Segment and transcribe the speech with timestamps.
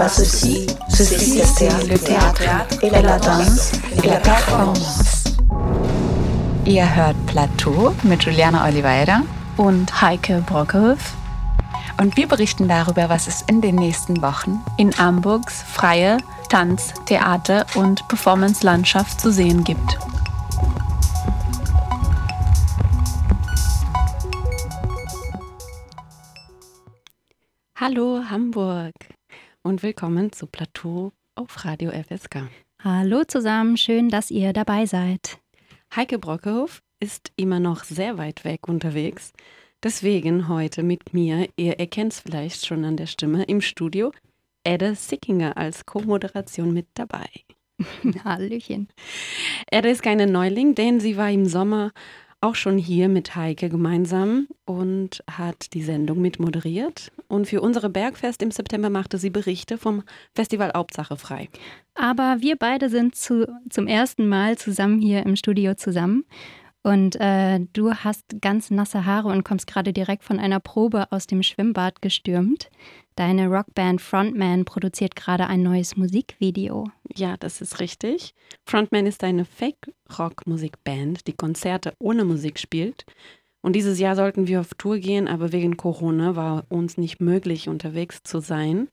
[0.00, 0.66] pas ceci.
[0.88, 2.42] Ceci, c'est le théâtre
[2.80, 3.72] et la danse
[4.02, 5.24] et la performance.
[6.64, 9.20] Ihr hört Plateau mit Juliana Oliveira
[9.58, 11.12] und Heike Brockhoff.
[12.00, 16.16] Und wir berichten darüber, was es in den nächsten Wochen in Hamburgs freie
[16.48, 19.98] Tanz-, Theater- und Performance-Landschaft zu sehen gibt.
[27.78, 28.94] Hallo Hamburg
[29.62, 32.48] und willkommen zu Plateau auf Radio FSK.
[32.82, 35.38] Hallo zusammen, schön, dass ihr dabei seid.
[35.94, 39.32] Heike Brockhoff ist immer noch sehr weit weg unterwegs.
[39.82, 44.12] Deswegen heute mit mir, ihr erkennt es vielleicht schon an der Stimme, im Studio
[44.64, 47.28] Edde Sickinger als Co-Moderation mit dabei.
[48.24, 48.88] Hallöchen.
[49.70, 51.92] Edde ist keine Neuling, denn sie war im Sommer
[52.40, 57.12] auch schon hier mit Heike gemeinsam und hat die Sendung mitmoderiert.
[57.28, 60.02] Und für unsere Bergfest im September machte sie Berichte vom
[60.34, 61.48] Festival Hauptsache frei.
[61.94, 66.24] Aber wir beide sind zu, zum ersten Mal zusammen hier im Studio zusammen.
[66.82, 71.26] Und äh, du hast ganz nasse Haare und kommst gerade direkt von einer Probe aus
[71.26, 72.70] dem Schwimmbad gestürmt.
[73.16, 76.88] Deine Rockband Frontman produziert gerade ein neues Musikvideo.
[77.14, 78.34] Ja, das ist richtig.
[78.64, 83.04] Frontman ist eine Fake-Rock-Musikband, die Konzerte ohne Musik spielt.
[83.60, 87.68] Und dieses Jahr sollten wir auf Tour gehen, aber wegen Corona war uns nicht möglich,
[87.68, 88.88] unterwegs zu sein.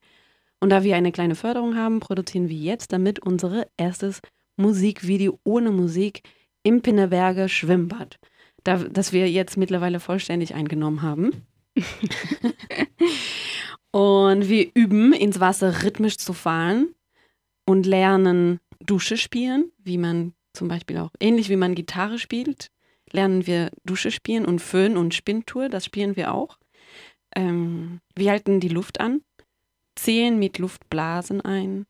[0.60, 4.20] Und da wir eine kleine Förderung haben, produzieren wir jetzt damit unser erstes
[4.58, 6.24] Musikvideo ohne Musik
[6.68, 8.20] im Pinneberger Schwimmbad,
[8.64, 11.48] das wir jetzt mittlerweile vollständig eingenommen haben.
[13.92, 16.94] Und wir üben, ins Wasser rhythmisch zu fahren
[17.66, 22.70] und lernen Dusche spielen, wie man zum Beispiel auch, ähnlich wie man Gitarre spielt,
[23.12, 26.60] lernen wir Dusche spielen und Föhn und Spinntour, das spielen wir auch.
[27.34, 29.22] Ähm, wir halten die Luft an,
[29.96, 31.86] zählen mit Luftblasen ein,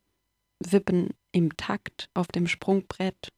[0.64, 3.32] wippen im Takt auf dem Sprungbrett,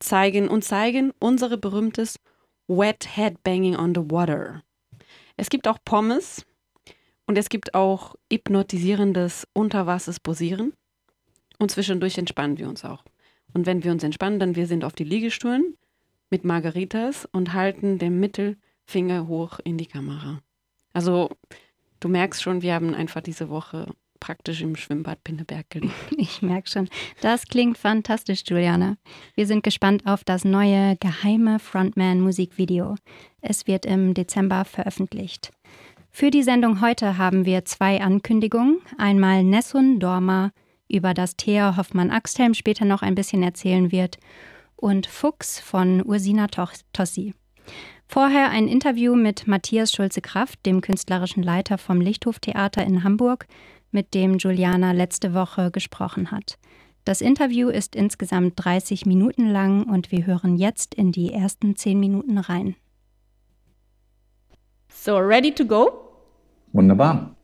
[0.00, 2.16] zeigen und zeigen unser berühmtes
[2.68, 4.62] Wet Headbanging on the Water.
[5.36, 6.44] Es gibt auch Pommes,
[7.26, 10.74] und es gibt auch hypnotisierendes Unterwassersposieren.
[11.58, 13.04] Und zwischendurch entspannen wir uns auch.
[13.52, 15.76] Und wenn wir uns entspannen, dann wir sind auf die Liegestühlen
[16.30, 20.40] mit Margaritas und halten den Mittelfinger hoch in die Kamera.
[20.92, 21.30] Also
[22.00, 23.94] du merkst schon, wir haben einfach diese Woche
[24.24, 25.92] praktisch im Schwimmbad Pinneberg gelebt.
[26.16, 26.88] Ich merke schon.
[27.20, 28.96] Das klingt fantastisch, Juliane.
[29.34, 32.94] Wir sind gespannt auf das neue geheime Frontman-Musikvideo.
[33.42, 35.50] Es wird im Dezember veröffentlicht.
[36.10, 38.78] Für die Sendung heute haben wir zwei Ankündigungen.
[38.96, 40.52] Einmal Nessun Dorma,
[40.88, 44.16] über das Thea Hoffmann-Axthelm später noch ein bisschen erzählen wird,
[44.76, 47.34] und Fuchs von Ursina Tossi.
[48.06, 53.46] Vorher ein Interview mit Matthias Schulze-Kraft, dem künstlerischen Leiter vom Lichthof-Theater in Hamburg,
[53.94, 56.58] mit dem Juliana letzte Woche gesprochen hat.
[57.04, 62.00] Das Interview ist insgesamt 30 Minuten lang und wir hören jetzt in die ersten 10
[62.00, 62.76] Minuten rein.
[64.88, 65.90] So, ready to go?
[66.72, 67.34] Wunderbar.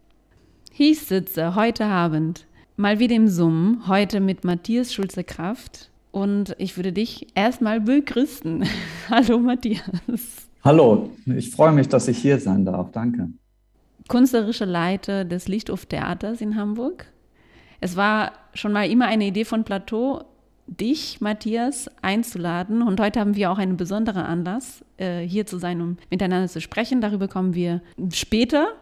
[0.77, 2.47] Ich sitze heute Abend
[2.77, 8.65] mal wieder im Summen, heute mit Matthias Schulze-Kraft und ich würde dich erstmal begrüßen.
[9.11, 10.49] Hallo Matthias.
[10.65, 12.91] Hallo, ich freue mich, dass ich hier sein darf.
[12.93, 13.29] Danke.
[14.11, 17.07] Künstlerischer Leiter des Lichthof Theaters in Hamburg.
[17.81, 20.25] Es war schon mal immer eine Idee von Plateau,
[20.67, 22.83] dich, Matthias, einzuladen.
[22.83, 26.61] Und heute haben wir auch einen besonderen Anlass, äh, hier zu sein, um miteinander zu
[26.61, 27.01] sprechen.
[27.01, 27.83] Darüber kommen wir
[28.13, 28.73] später.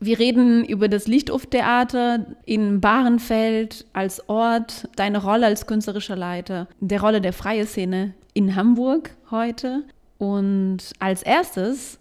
[0.00, 7.00] Wir reden über das Lichthof-Theater in Bahrenfeld als Ort, deine Rolle als künstlerischer Leiter, der
[7.00, 9.84] Rolle der freien Szene in Hamburg heute.
[10.18, 12.00] Und als erstes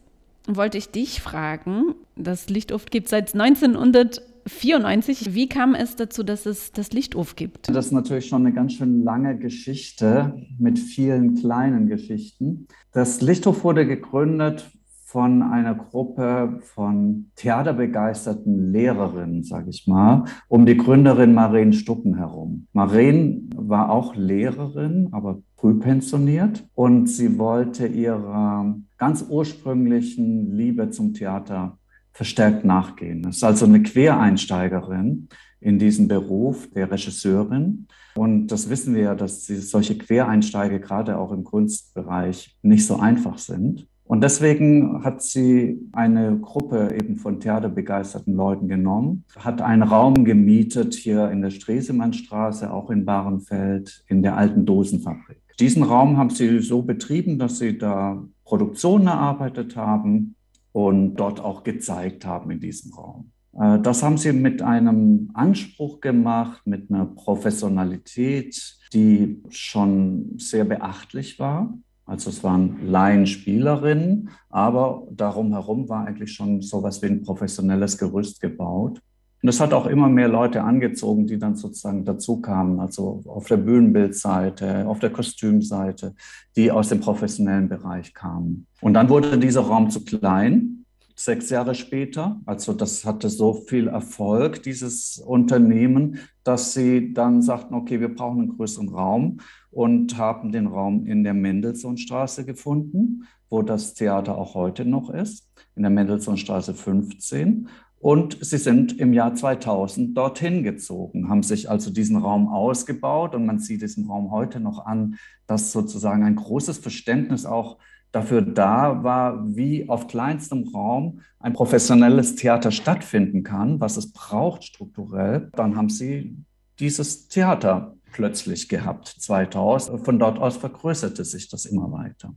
[0.55, 5.33] wollte ich dich fragen, das Lichthof gibt seit 1994.
[5.33, 7.69] Wie kam es dazu, dass es das Lichthof gibt?
[7.69, 12.67] Das ist natürlich schon eine ganz schön lange Geschichte mit vielen kleinen Geschichten.
[12.91, 14.69] Das Lichthof wurde gegründet
[15.11, 22.67] von einer Gruppe von theaterbegeisterten Lehrerinnen, sage ich mal, um die Gründerin Maren Stuppen herum.
[22.71, 31.77] Maren war auch Lehrerin, aber frühpensioniert und sie wollte ihrer ganz ursprünglichen Liebe zum Theater
[32.13, 33.21] verstärkt nachgehen.
[33.23, 35.27] Das ist also eine Quereinsteigerin
[35.59, 37.87] in diesen Beruf der Regisseurin.
[38.15, 43.37] Und das wissen wir ja, dass solche Quereinsteige gerade auch im Kunstbereich nicht so einfach
[43.37, 43.87] sind.
[44.11, 50.95] Und deswegen hat sie eine Gruppe eben von theaterbegeisterten Leuten genommen, hat einen Raum gemietet
[50.95, 55.37] hier in der Stresemannstraße, auch in Bahrenfeld, in der alten Dosenfabrik.
[55.61, 60.35] Diesen Raum haben sie so betrieben, dass sie da Produktionen erarbeitet haben
[60.73, 63.31] und dort auch gezeigt haben in diesem Raum.
[63.57, 71.39] Äh, das haben sie mit einem Anspruch gemacht, mit einer Professionalität, die schon sehr beachtlich
[71.39, 71.73] war.
[72.11, 78.41] Also es waren Laienspielerinnen, aber darum herum war eigentlich schon sowas wie ein professionelles Gerüst
[78.41, 79.01] gebaut.
[79.41, 83.47] Und es hat auch immer mehr Leute angezogen, die dann sozusagen dazu kamen, also auf
[83.47, 86.13] der Bühnenbildseite, auf der Kostümseite,
[86.57, 88.67] die aus dem professionellen Bereich kamen.
[88.81, 90.83] Und dann wurde dieser Raum zu klein,
[91.15, 92.41] sechs Jahre später.
[92.45, 98.41] Also das hatte so viel Erfolg, dieses Unternehmen, dass sie dann sagten, okay, wir brauchen
[98.41, 99.37] einen größeren Raum
[99.71, 105.49] und haben den Raum in der Mendelssohnstraße gefunden, wo das Theater auch heute noch ist,
[105.75, 107.67] in der Mendelssohnstraße 15.
[107.99, 113.45] Und sie sind im Jahr 2000 dorthin gezogen, haben sich also diesen Raum ausgebaut und
[113.45, 115.15] man sieht diesen Raum heute noch an,
[115.45, 117.77] dass sozusagen ein großes Verständnis auch
[118.11, 124.63] dafür da war, wie auf kleinstem Raum ein professionelles Theater stattfinden kann, was es braucht
[124.63, 125.49] strukturell.
[125.55, 126.37] Dann haben sie
[126.79, 130.03] dieses Theater plötzlich gehabt, 2000.
[130.03, 132.33] Von dort aus vergrößerte sich das immer weiter.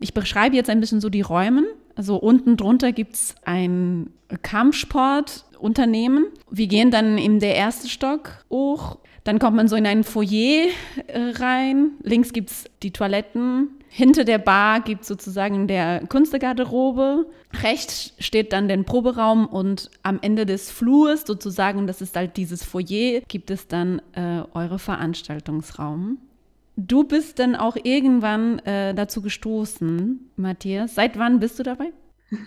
[0.00, 1.64] Ich beschreibe jetzt ein bisschen so die Räume.
[1.94, 4.10] Also unten drunter gibt es ein
[4.42, 6.26] Kampfsportunternehmen.
[6.50, 8.98] Wir gehen dann in der ersten Stock hoch.
[9.24, 10.68] Dann kommt man so in ein Foyer
[11.06, 11.92] äh, rein.
[12.02, 13.68] Links gibt es die Toiletten.
[13.94, 17.26] Hinter der Bar gibt sozusagen der Kunstgarderobe.
[17.62, 22.64] Rechts steht dann der Proberaum und am Ende des Flurs sozusagen, das ist halt dieses
[22.64, 26.16] Foyer, gibt es dann äh, eure Veranstaltungsraum.
[26.76, 30.94] Du bist dann auch irgendwann äh, dazu gestoßen, Matthias.
[30.94, 31.92] Seit wann bist du dabei?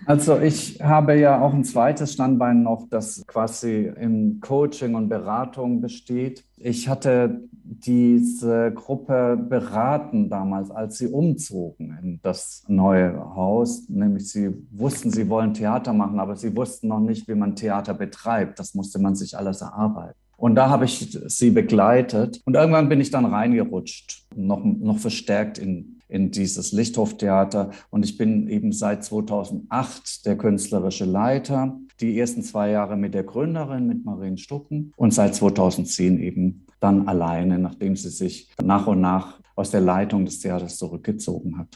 [0.06, 5.82] Also ich habe ja auch ein zweites Standbein noch, das quasi in Coaching und Beratung
[5.82, 6.44] besteht.
[6.58, 13.90] Ich hatte diese Gruppe beraten damals, als sie umzogen in das neue Haus.
[13.90, 17.94] Nämlich sie wussten, sie wollen Theater machen, aber sie wussten noch nicht, wie man Theater
[17.94, 18.60] betreibt.
[18.60, 20.18] Das musste man sich alles erarbeiten.
[20.38, 22.42] Und da habe ich sie begleitet.
[22.46, 27.72] Und irgendwann bin ich dann reingerutscht, noch, noch verstärkt in, in dieses Lichthoftheater.
[27.90, 31.80] Und ich bin eben seit 2008 der künstlerische Leiter.
[32.00, 34.92] Die ersten zwei Jahre mit der Gründerin, mit Marien Stucken.
[34.98, 40.26] Und seit 2010 eben dann alleine, nachdem sie sich nach und nach aus der Leitung
[40.26, 41.70] des Theaters zurückgezogen hat.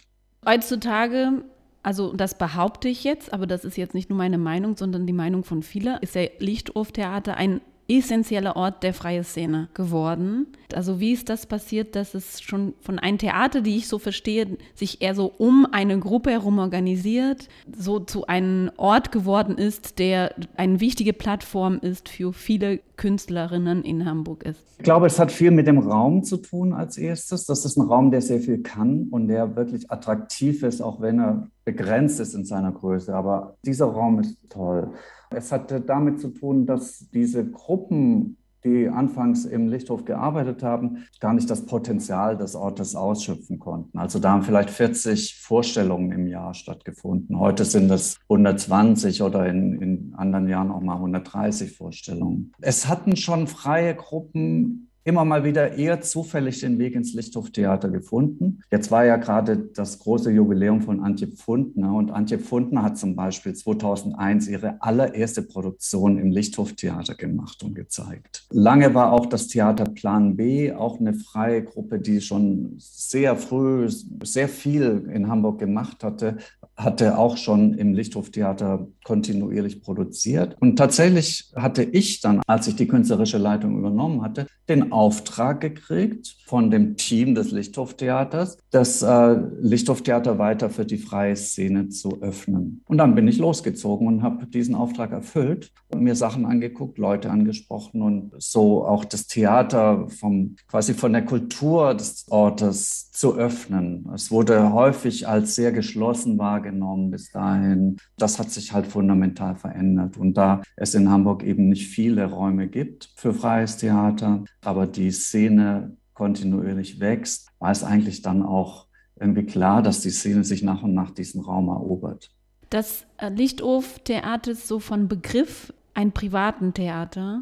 [0.45, 1.43] Heutzutage
[1.81, 5.13] also das behaupte ich jetzt, aber das ist jetzt nicht nur meine Meinung, sondern die
[5.13, 10.47] Meinung von vielen, ist der Lichthof-Theater ein essentieller Ort der freien Szene geworden.
[10.73, 14.57] Also wie ist das passiert, dass es schon von einem Theater, die ich so verstehe,
[14.75, 20.35] sich eher so um eine Gruppe herum organisiert, so zu einem Ort geworden ist, der
[20.55, 24.63] eine wichtige Plattform ist für viele Künstlerinnen in Hamburg ist?
[24.77, 27.45] Ich glaube, es hat viel mit dem Raum zu tun als erstes.
[27.45, 31.19] Das ist ein Raum, der sehr viel kann und der wirklich attraktiv ist, auch wenn
[31.19, 33.13] er begrenzt ist in seiner Größe.
[33.13, 34.91] Aber dieser Raum ist toll.
[35.29, 41.33] Es hatte damit zu tun, dass diese Gruppen, die anfangs im Lichthof gearbeitet haben, gar
[41.33, 43.97] nicht das Potenzial des Ortes ausschöpfen konnten.
[43.97, 47.39] Also da haben vielleicht 40 Vorstellungen im Jahr stattgefunden.
[47.39, 52.51] Heute sind es 120 oder in, in anderen Jahren auch mal 130 Vorstellungen.
[52.59, 58.61] Es hatten schon freie Gruppen immer mal wieder eher zufällig den Weg ins Lichthoftheater gefunden.
[58.71, 63.15] Jetzt war ja gerade das große Jubiläum von Antje Pfundner und Antje Pfundner hat zum
[63.15, 68.45] Beispiel 2001 ihre allererste Produktion im Lichthoftheater gemacht und gezeigt.
[68.51, 73.89] Lange war auch das Theater Plan B auch eine freie Gruppe, die schon sehr früh
[74.23, 76.37] sehr viel in Hamburg gemacht hatte,
[76.75, 80.55] hatte auch schon im Lichthoftheater kontinuierlich produziert.
[80.59, 86.35] Und tatsächlich hatte ich dann, als ich die künstlerische Leitung übernommen hatte, den Auftrag gekriegt
[86.45, 92.81] von dem Team des Lichthoftheaters, das äh, Lichthoftheater weiter für die freie Szene zu öffnen.
[92.85, 97.31] Und dann bin ich losgezogen und habe diesen Auftrag erfüllt und mir Sachen angeguckt, Leute
[97.31, 104.05] angesprochen und so auch das Theater vom, quasi von der Kultur des Ortes zu öffnen.
[104.13, 107.95] Es wurde häufig als sehr geschlossen wahrgenommen bis dahin.
[108.17, 110.17] Das hat sich halt fundamental verändert.
[110.17, 115.11] Und da es in Hamburg eben nicht viele Räume gibt für freies Theater, aber die
[115.11, 118.87] Szene kontinuierlich wächst, war es eigentlich dann auch
[119.19, 122.31] irgendwie klar, dass die Szene sich nach und nach diesen Raum erobert.
[122.69, 127.41] Das Lichthof-Theater ist so von Begriff ein privaten Theater.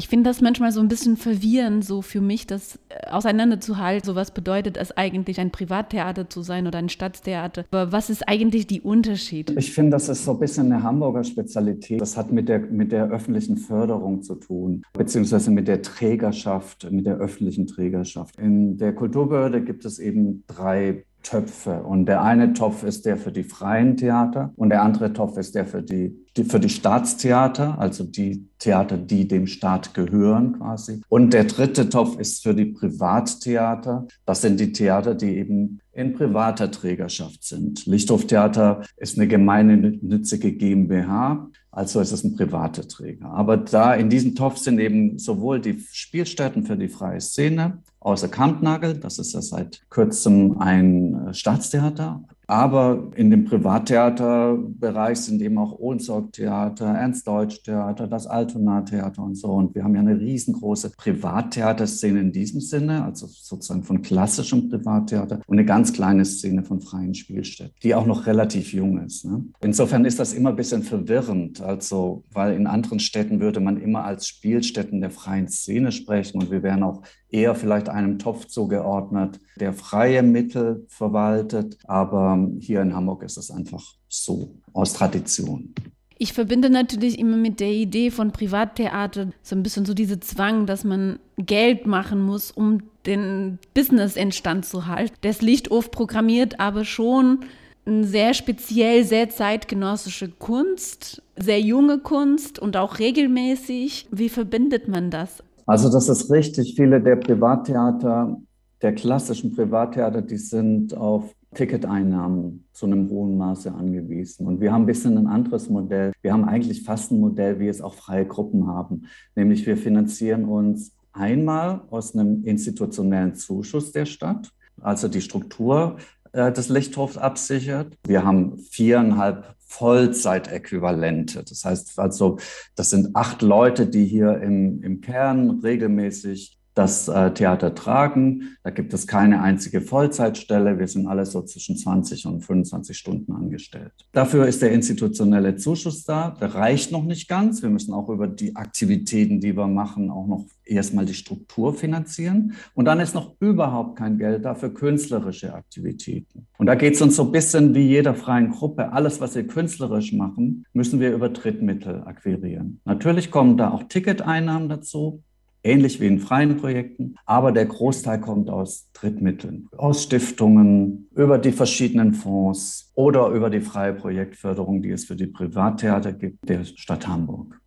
[0.00, 4.06] Ich finde das manchmal so ein bisschen verwirrend, so für mich, das äh, auseinanderzuhalten.
[4.06, 7.64] So was bedeutet es eigentlich, ein Privattheater zu sein oder ein Stadttheater?
[7.72, 9.50] Aber was ist eigentlich die Unterschied?
[9.58, 12.00] Ich finde, das ist so ein bisschen eine Hamburger Spezialität.
[12.00, 17.04] Das hat mit der, mit der öffentlichen Förderung zu tun, beziehungsweise mit der Trägerschaft, mit
[17.04, 18.38] der öffentlichen Trägerschaft.
[18.38, 21.82] In der Kulturbehörde gibt es eben drei Töpfe.
[21.82, 25.54] Und der eine Topf ist der für die freien Theater und der andere Topf ist
[25.54, 31.02] der für die, die, für die Staatstheater, also die Theater, die dem Staat gehören quasi.
[31.08, 34.06] Und der dritte Topf ist für die Privattheater.
[34.24, 37.84] Das sind die Theater, die eben in privater Trägerschaft sind.
[37.86, 43.26] Lichthoftheater ist eine gemeinnützige GmbH, also ist es ein privater Träger.
[43.26, 48.28] Aber da in diesem Topf sind eben sowohl die Spielstätten für die freie Szene, außer
[48.28, 55.78] Kampnagel, das ist ja seit kurzem ein Staatstheater, aber in dem Privattheaterbereich sind eben auch
[55.78, 59.48] Ohnsorg-Theater, Ernst-Deutsch-Theater, das Altona-Theater und so.
[59.48, 65.40] Und wir haben ja eine riesengroße Privattheaterszene in diesem Sinne, also sozusagen von klassischem Privattheater
[65.46, 69.26] und eine ganz kleine Szene von freien Spielstätten, die auch noch relativ jung ist.
[69.26, 69.44] Ne?
[69.60, 74.04] Insofern ist das immer ein bisschen verwirrend, also weil in anderen Städten würde man immer
[74.04, 79.38] als Spielstätten der freien Szene sprechen und wir wären auch eher vielleicht einem Topf zugeordnet,
[79.56, 81.78] der freie Mittel verwaltet.
[81.84, 85.74] Aber hier in Hamburg ist es einfach so aus Tradition.
[86.20, 90.66] Ich verbinde natürlich immer mit der Idee von Privattheater so ein bisschen so diese Zwang,
[90.66, 95.14] dass man Geld machen muss, um den Business in Stand zu halten.
[95.20, 97.44] Das Lichtof programmiert aber schon
[97.86, 104.08] sehr speziell, sehr zeitgenössische Kunst, sehr junge Kunst und auch regelmäßig.
[104.10, 105.42] Wie verbindet man das?
[105.68, 106.76] Also das ist richtig.
[106.76, 108.40] Viele der Privattheater,
[108.80, 114.46] der klassischen Privattheater, die sind auf Ticketeinnahmen zu einem hohen Maße angewiesen.
[114.46, 116.12] Und wir haben ein bisschen ein anderes Modell.
[116.22, 119.08] Wir haben eigentlich fast ein Modell, wie es auch freie Gruppen haben.
[119.36, 125.98] Nämlich wir finanzieren uns einmal aus einem institutionellen Zuschuss der Stadt, also die Struktur
[126.32, 127.94] äh, des Lichthofs absichert.
[128.06, 131.44] Wir haben viereinhalb Vollzeitäquivalente.
[131.44, 132.38] Das heißt also,
[132.74, 138.56] das sind acht Leute, die hier im, im Kern regelmäßig das äh, Theater tragen.
[138.62, 140.78] Da gibt es keine einzige Vollzeitstelle.
[140.78, 143.92] Wir sind alle so zwischen 20 und 25 Stunden angestellt.
[144.12, 146.36] Dafür ist der institutionelle Zuschuss da.
[146.40, 147.62] Der reicht noch nicht ganz.
[147.62, 152.54] Wir müssen auch über die Aktivitäten, die wir machen, auch noch erstmal die Struktur finanzieren.
[152.74, 156.46] Und dann ist noch überhaupt kein Geld da für künstlerische Aktivitäten.
[156.58, 158.92] Und da geht es uns so ein bisschen wie jeder freien Gruppe.
[158.92, 162.80] Alles, was wir künstlerisch machen, müssen wir über Drittmittel akquirieren.
[162.84, 165.24] Natürlich kommen da auch Ticketeinnahmen dazu
[165.62, 171.52] ähnlich wie in freien Projekten, aber der Großteil kommt aus Drittmitteln, aus Stiftungen, über die
[171.52, 177.06] verschiedenen Fonds oder über die freie Projektförderung, die es für die Privattheater gibt, der Stadt
[177.06, 177.60] Hamburg.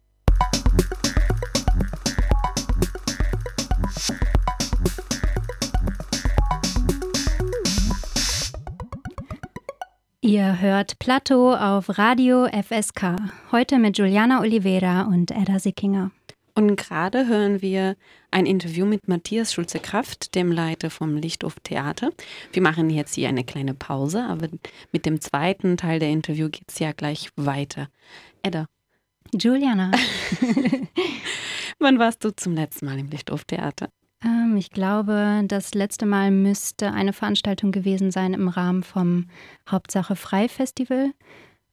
[10.24, 13.18] Ihr hört Plateau auf Radio FSK.
[13.52, 16.12] Heute mit Juliana Oliveira und Edda Sickinger.
[16.62, 17.96] Und gerade hören wir
[18.30, 22.12] ein Interview mit Matthias Schulze-Kraft, dem Leiter vom Lichthof Theater.
[22.54, 24.48] Wir machen jetzt hier eine kleine Pause, aber
[24.92, 27.88] mit dem zweiten Teil der Interview geht es ja gleich weiter.
[28.44, 28.68] Edda.
[29.34, 29.90] Juliana.
[31.80, 33.90] Wann warst du zum letzten Mal im Lichthof Theater?
[34.24, 39.26] Ähm, ich glaube, das letzte Mal müsste eine Veranstaltung gewesen sein im Rahmen vom
[39.68, 41.12] Hauptsache Frei Festival.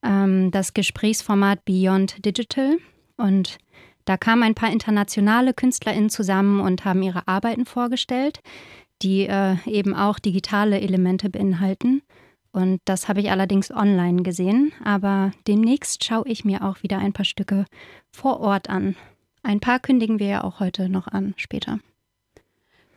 [0.02, 2.78] Ähm, das Gesprächsformat Beyond Digital.
[3.18, 3.58] Und
[4.08, 8.40] da kamen ein paar internationale KünstlerInnen zusammen und haben ihre Arbeiten vorgestellt,
[9.02, 12.00] die äh, eben auch digitale Elemente beinhalten.
[12.50, 14.72] Und das habe ich allerdings online gesehen.
[14.82, 17.66] Aber demnächst schaue ich mir auch wieder ein paar Stücke
[18.10, 18.96] vor Ort an.
[19.42, 21.78] Ein paar kündigen wir ja auch heute noch an, später.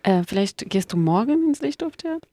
[0.03, 2.25] Äh, vielleicht gehst du morgen ins Lichtdorftheater?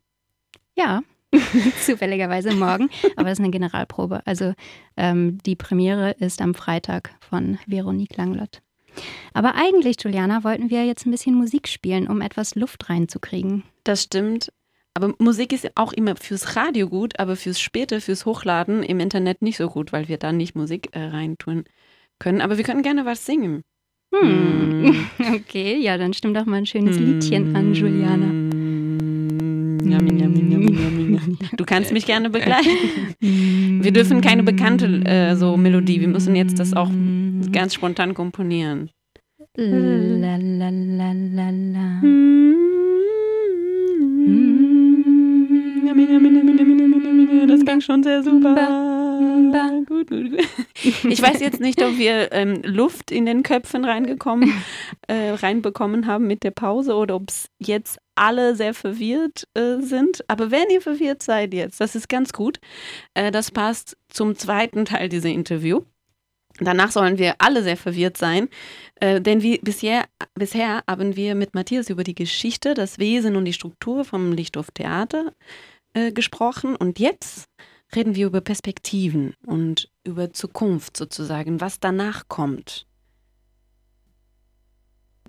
[0.77, 1.01] Ja,
[1.85, 2.89] zufälligerweise morgen.
[3.17, 4.25] Aber das ist eine Generalprobe.
[4.25, 4.53] Also
[4.95, 8.61] ähm, die Premiere ist am Freitag von Veronique Langlott.
[9.33, 13.63] Aber eigentlich, Juliana, wollten wir jetzt ein bisschen Musik spielen, um etwas Luft reinzukriegen.
[13.83, 14.51] Das stimmt.
[14.93, 19.41] Aber Musik ist auch immer fürs Radio gut, aber fürs späte, fürs Hochladen im Internet
[19.41, 21.63] nicht so gut, weil wir da nicht Musik äh, reintun
[22.17, 22.41] können.
[22.41, 23.63] Aber wir können gerne was singen.
[24.13, 25.05] Hm.
[25.19, 28.58] Okay, ja, dann stimm doch mal ein schönes Liedchen an, Juliana.
[31.57, 32.69] Du kannst mich gerne begleiten.
[33.81, 36.01] Wir dürfen keine bekannte äh, so Melodie.
[36.01, 36.89] Wir müssen jetzt das auch
[37.51, 38.89] ganz spontan komponieren.
[39.55, 42.01] La, la, la, la, la.
[47.47, 48.55] Das klingt schon sehr super.
[49.87, 50.39] Gut, gut, gut.
[51.09, 54.53] Ich weiß jetzt nicht, ob wir ähm, Luft in den Köpfen reingekommen,
[55.09, 60.23] äh, reinbekommen haben mit der Pause oder ob es jetzt alle sehr verwirrt äh, sind.
[60.29, 62.59] Aber wenn ihr verwirrt seid jetzt, das ist ganz gut.
[63.15, 65.81] Äh, das passt zum zweiten Teil dieser Interview.
[66.59, 68.49] Danach sollen wir alle sehr verwirrt sein,
[68.95, 73.45] äh, denn wie bisher, bisher haben wir mit Matthias über die Geschichte, das Wesen und
[73.45, 75.33] die Struktur vom Lichthof Theater
[75.93, 77.47] äh, gesprochen und jetzt
[77.95, 82.88] reden wir über Perspektiven und über Zukunft sozusagen, was danach kommt.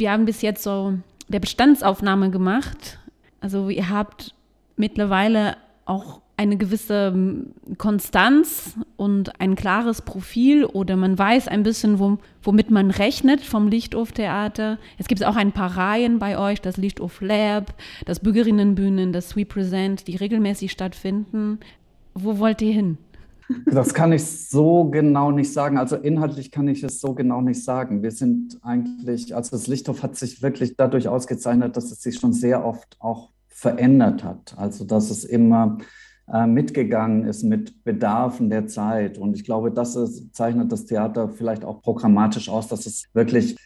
[0.00, 0.95] Wir haben bis jetzt so
[1.28, 2.99] der Bestandsaufnahme gemacht.
[3.40, 4.35] Also ihr habt
[4.76, 11.99] mittlerweile auch eine gewisse ähm, Konstanz und ein klares Profil oder man weiß ein bisschen,
[11.99, 14.78] wo, womit man rechnet vom Lichthof-Theater.
[14.97, 17.75] Es gibt auch ein paar Reihen bei euch, das Lichthof Lab,
[18.07, 21.61] das Bürgerinnenbühnen, das We Present, die regelmäßig stattfinden.
[22.14, 22.97] Wo wollt ihr hin?
[23.66, 25.78] Das kann ich so genau nicht sagen.
[25.78, 28.02] Also inhaltlich kann ich es so genau nicht sagen.
[28.02, 32.33] Wir sind eigentlich, also das Lichthof hat sich wirklich dadurch ausgezeichnet, dass es sich schon
[32.33, 34.54] sehr oft auch verändert hat.
[34.57, 35.78] Also dass es immer
[36.33, 39.19] äh, mitgegangen ist mit Bedarfen der Zeit.
[39.19, 43.57] Und ich glaube, das ist, zeichnet das Theater vielleicht auch programmatisch aus, dass es wirklich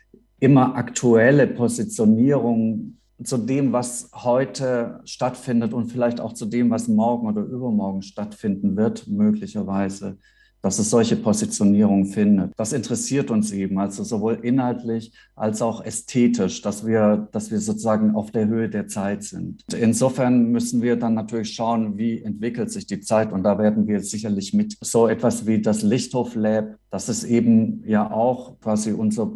[0.40, 7.28] immer aktuelle Positionierungen zu dem, was heute stattfindet und vielleicht auch zu dem, was morgen
[7.28, 10.18] oder übermorgen stattfinden wird, möglicherweise,
[10.62, 12.52] dass es solche Positionierungen findet.
[12.56, 18.14] Das interessiert uns eben, also sowohl inhaltlich als auch ästhetisch, dass wir, dass wir sozusagen
[18.14, 19.62] auf der Höhe der Zeit sind.
[19.78, 24.00] Insofern müssen wir dann natürlich schauen, wie entwickelt sich die Zeit und da werden wir
[24.00, 29.30] sicherlich mit so etwas wie das Lichthof Lab, das ist eben ja auch quasi unser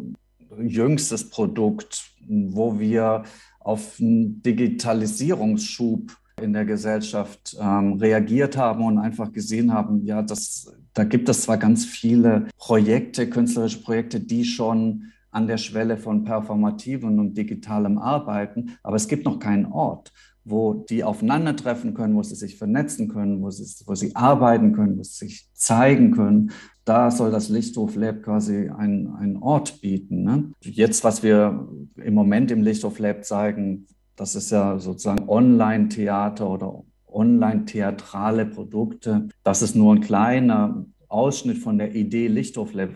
[0.59, 3.23] jüngstes Produkt, wo wir
[3.59, 6.11] auf einen Digitalisierungsschub
[6.41, 11.41] in der Gesellschaft ähm, reagiert haben und einfach gesehen haben, ja, das, da gibt es
[11.41, 17.97] zwar ganz viele Projekte, künstlerische Projekte, die schon an der Schwelle von performativen und digitalem
[17.97, 20.11] arbeiten, aber es gibt noch keinen Ort,
[20.43, 24.97] wo die aufeinandertreffen können, wo sie sich vernetzen können, wo sie, wo sie arbeiten können,
[24.97, 26.51] wo sie sich zeigen können
[26.89, 30.23] da soll das Lichthof Lab quasi einen Ort bieten.
[30.23, 30.51] Ne?
[30.61, 36.83] Jetzt, was wir im Moment im Lichthof Lab zeigen, das ist ja sozusagen Online-Theater oder
[37.07, 39.29] online-theatrale Produkte.
[39.43, 42.89] Das ist nur ein kleiner Ausschnitt von der Idee Lichthof Lab.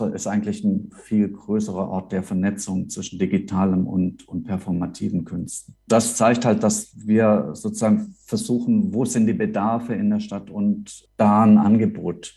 [0.00, 5.74] Ist eigentlich ein viel größerer Ort der Vernetzung zwischen digitalem und, und performativen Künsten.
[5.88, 11.08] Das zeigt halt, dass wir sozusagen versuchen, wo sind die Bedarfe in der Stadt und
[11.16, 12.34] da ein Angebot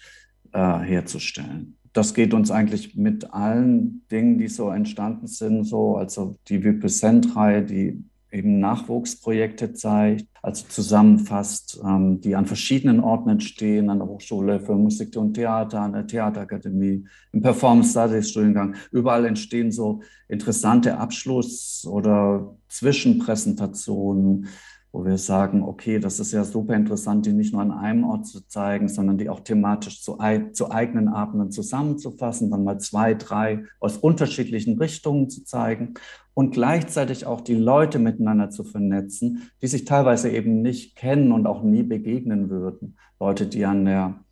[0.54, 1.76] äh, herzustellen.
[1.94, 7.66] Das geht uns eigentlich mit allen Dingen, die so entstanden sind, so, also die Vipresent-Reihe,
[7.66, 14.60] die eben Nachwuchsprojekte zeigt, also zusammenfasst, ähm, die an verschiedenen Orten entstehen, an der Hochschule
[14.60, 18.76] für Musik und Theater, an der Theaterakademie, im Performance Studies Studiengang.
[18.92, 24.48] Überall entstehen so interessante Abschluss- oder Zwischenpräsentationen,
[24.92, 28.26] wo wir sagen, okay, das ist ja super interessant, die nicht nur an einem Ort
[28.26, 30.18] zu zeigen, sondern die auch thematisch zu,
[30.54, 35.94] zu eigenen Abenden zusammenzufassen, dann mal zwei, drei aus unterschiedlichen Richtungen zu zeigen
[36.34, 41.46] und gleichzeitig auch die Leute miteinander zu vernetzen, die sich teilweise eben nicht kennen und
[41.46, 42.98] auch nie begegnen würden.
[43.20, 44.24] Leute, die an der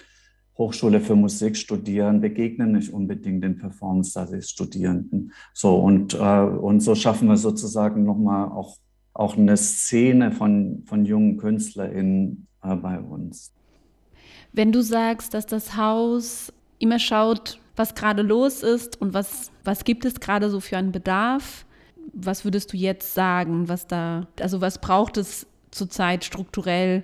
[0.58, 5.32] Hochschule für Musik studieren, begegnen nicht unbedingt den Performance Studies Studierenden.
[5.54, 8.78] So und, äh, und so schaffen wir sozusagen nochmal auch
[9.18, 13.52] auch eine Szene von, von jungen KünstlerInnen äh, bei uns.
[14.54, 19.84] Wenn du sagst, dass das Haus immer schaut, was gerade los ist und was, was
[19.84, 21.66] gibt es gerade so für einen Bedarf,
[22.14, 27.04] was würdest du jetzt sagen, was da, also was braucht es zurzeit strukturell,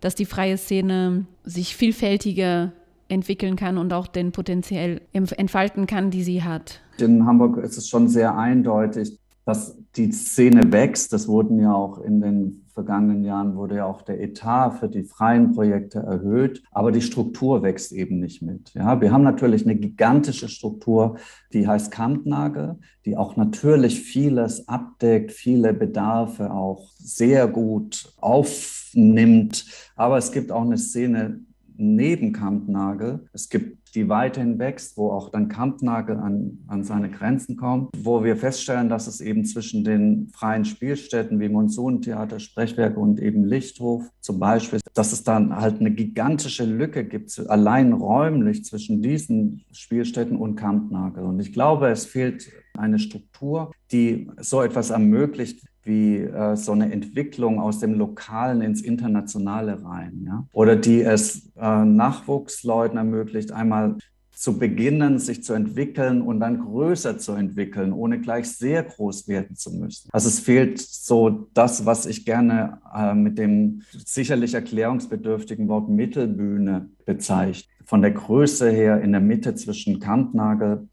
[0.00, 2.72] dass die freie Szene sich vielfältiger
[3.08, 6.80] entwickeln kann und auch den potenziell entfalten kann, die sie hat?
[6.98, 11.12] In Hamburg ist es schon sehr eindeutig, dass die Szene wächst.
[11.12, 15.02] Das wurden ja auch in den vergangenen Jahren wurde ja auch der Etat für die
[15.02, 18.72] freien Projekte erhöht, aber die Struktur wächst eben nicht mit.
[18.74, 21.18] Ja, wir haben natürlich eine gigantische Struktur,
[21.52, 29.66] die heißt Kampnagel, die auch natürlich vieles abdeckt, viele Bedarfe auch sehr gut aufnimmt.
[29.96, 31.40] Aber es gibt auch eine Szene
[31.80, 33.26] neben Kampnagel.
[33.32, 38.22] Es gibt die weiterhin wächst, wo auch dann Kampnagel an, an seine Grenzen kommt, wo
[38.22, 44.04] wir feststellen, dass es eben zwischen den freien Spielstätten wie Monsuntheater, Sprechwerke und eben Lichthof
[44.20, 50.36] zum Beispiel, dass es dann halt eine gigantische Lücke gibt, allein räumlich zwischen diesen Spielstätten
[50.36, 51.24] und Kampnagel.
[51.24, 56.92] Und ich glaube, es fehlt eine Struktur, die so etwas ermöglicht, wie äh, so eine
[56.92, 60.24] Entwicklung aus dem Lokalen ins Internationale rein.
[60.26, 60.46] Ja?
[60.52, 63.96] Oder die es äh, Nachwuchsleuten ermöglicht, einmal
[64.40, 69.54] zu beginnen, sich zu entwickeln und dann größer zu entwickeln, ohne gleich sehr groß werden
[69.54, 70.08] zu müssen.
[70.12, 76.88] Also es fehlt so das, was ich gerne äh, mit dem sicherlich erklärungsbedürftigen Wort Mittelbühne
[77.04, 77.70] bezeichne.
[77.84, 80.88] Von der Größe her in der Mitte zwischen Kampnagel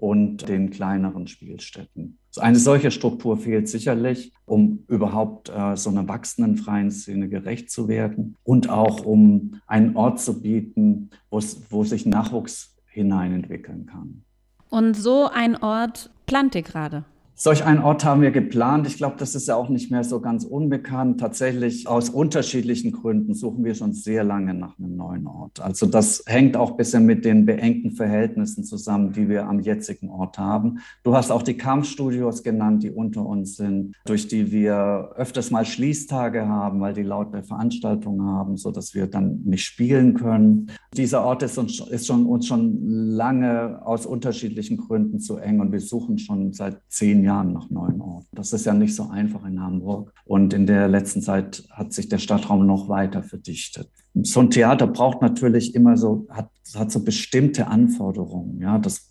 [0.00, 2.18] und den kleineren Spielstätten.
[2.36, 7.88] Eine solche Struktur fehlt sicherlich, um überhaupt äh, so einer wachsenden freien Szene gerecht zu
[7.88, 14.24] werden und auch um einen Ort zu bieten, wo sich Nachwuchs hineinentwickeln kann.
[14.68, 17.04] Und so ein Ort plant ihr gerade?
[17.42, 18.86] Solch einen Ort haben wir geplant.
[18.86, 21.20] Ich glaube, das ist ja auch nicht mehr so ganz unbekannt.
[21.20, 25.58] Tatsächlich aus unterschiedlichen Gründen suchen wir schon sehr lange nach einem neuen Ort.
[25.58, 30.10] Also das hängt auch ein bisschen mit den beengten Verhältnissen zusammen, die wir am jetzigen
[30.10, 30.80] Ort haben.
[31.02, 35.64] Du hast auch die Kampfstudios genannt, die unter uns sind, durch die wir öfters mal
[35.64, 40.70] Schließtage haben, weil die laute Veranstaltungen haben, so dass wir dann nicht spielen können.
[40.94, 45.72] Dieser Ort ist uns, ist schon, uns schon lange aus unterschiedlichen Gründen zu eng und
[45.72, 48.26] wir suchen schon seit zehn Jahren Jahren nach neuen Orten.
[48.32, 50.12] Das ist ja nicht so einfach in Hamburg.
[50.24, 53.88] Und in der letzten Zeit hat sich der Stadtraum noch weiter verdichtet.
[54.22, 58.60] So ein Theater braucht natürlich immer so, hat, hat so bestimmte Anforderungen.
[58.60, 59.09] Ja, das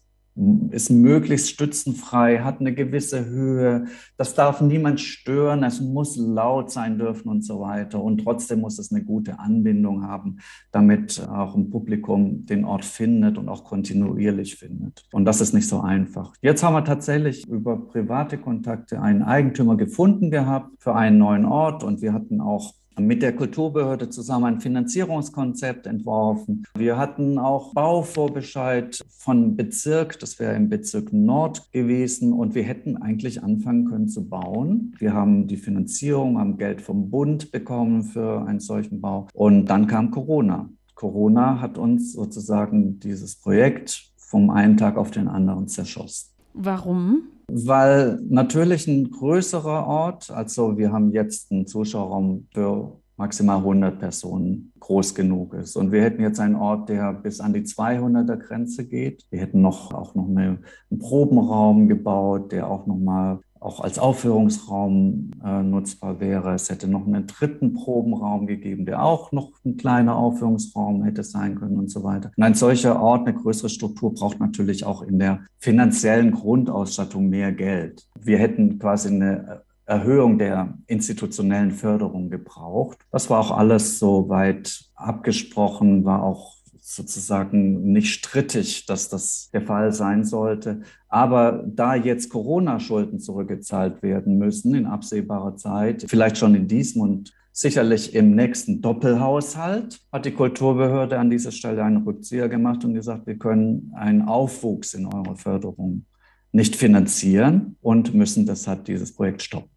[0.72, 3.86] ist möglichst stützenfrei, hat eine gewisse Höhe.
[4.18, 5.64] Das darf niemand stören.
[5.64, 8.02] Es muss laut sein dürfen und so weiter.
[8.02, 10.38] Und trotzdem muss es eine gute Anbindung haben,
[10.72, 15.06] damit auch ein Publikum den Ort findet und auch kontinuierlich findet.
[15.12, 16.34] Und das ist nicht so einfach.
[16.42, 21.84] Jetzt haben wir tatsächlich über private Kontakte einen Eigentümer gefunden gehabt für einen neuen Ort
[21.84, 26.64] und wir hatten auch mit der Kulturbehörde zusammen ein Finanzierungskonzept entworfen.
[26.76, 32.98] Wir hatten auch Bauvorbescheid von Bezirk, das wäre im Bezirk Nord gewesen und wir hätten
[32.98, 34.96] eigentlich anfangen können zu bauen.
[35.00, 39.88] Wir haben die Finanzierung, haben Geld vom Bund bekommen für einen solchen Bau und dann
[39.88, 40.70] kam Corona.
[40.96, 46.30] Corona hat uns sozusagen dieses Projekt vom einen Tag auf den anderen zerschossen.
[46.54, 47.24] Warum?
[47.52, 54.72] Weil natürlich ein größerer Ort, also wir haben jetzt einen Zuschauerraum für maximal 100 Personen
[54.80, 55.76] groß genug ist.
[55.76, 59.26] Und wir hätten jetzt einen Ort, der bis an die 200er Grenze geht.
[59.30, 60.60] Wir hätten noch auch noch eine,
[60.90, 66.54] einen Probenraum gebaut, der auch noch mal auch als Aufführungsraum äh, nutzbar wäre.
[66.54, 71.56] Es hätte noch einen dritten Probenraum gegeben, der auch noch ein kleiner Aufführungsraum hätte sein
[71.56, 72.32] können und so weiter.
[72.36, 77.52] Und ein solcher Ort, eine größere Struktur braucht natürlich auch in der finanziellen Grundausstattung mehr
[77.52, 78.08] Geld.
[78.20, 83.00] Wir hätten quasi eine Erhöhung der institutionellen Förderung gebraucht.
[83.12, 86.59] Das war auch alles so weit abgesprochen, war auch
[86.96, 90.82] sozusagen nicht strittig, dass das der Fall sein sollte.
[91.08, 97.34] Aber da jetzt Corona-Schulden zurückgezahlt werden müssen in absehbarer Zeit, vielleicht schon in diesem und
[97.52, 103.28] sicherlich im nächsten Doppelhaushalt, hat die Kulturbehörde an dieser Stelle einen Rückzieher gemacht und gesagt,
[103.28, 106.06] wir können einen Aufwuchs in eurer Förderung
[106.52, 109.70] nicht finanzieren und müssen deshalb dieses Projekt stoppen.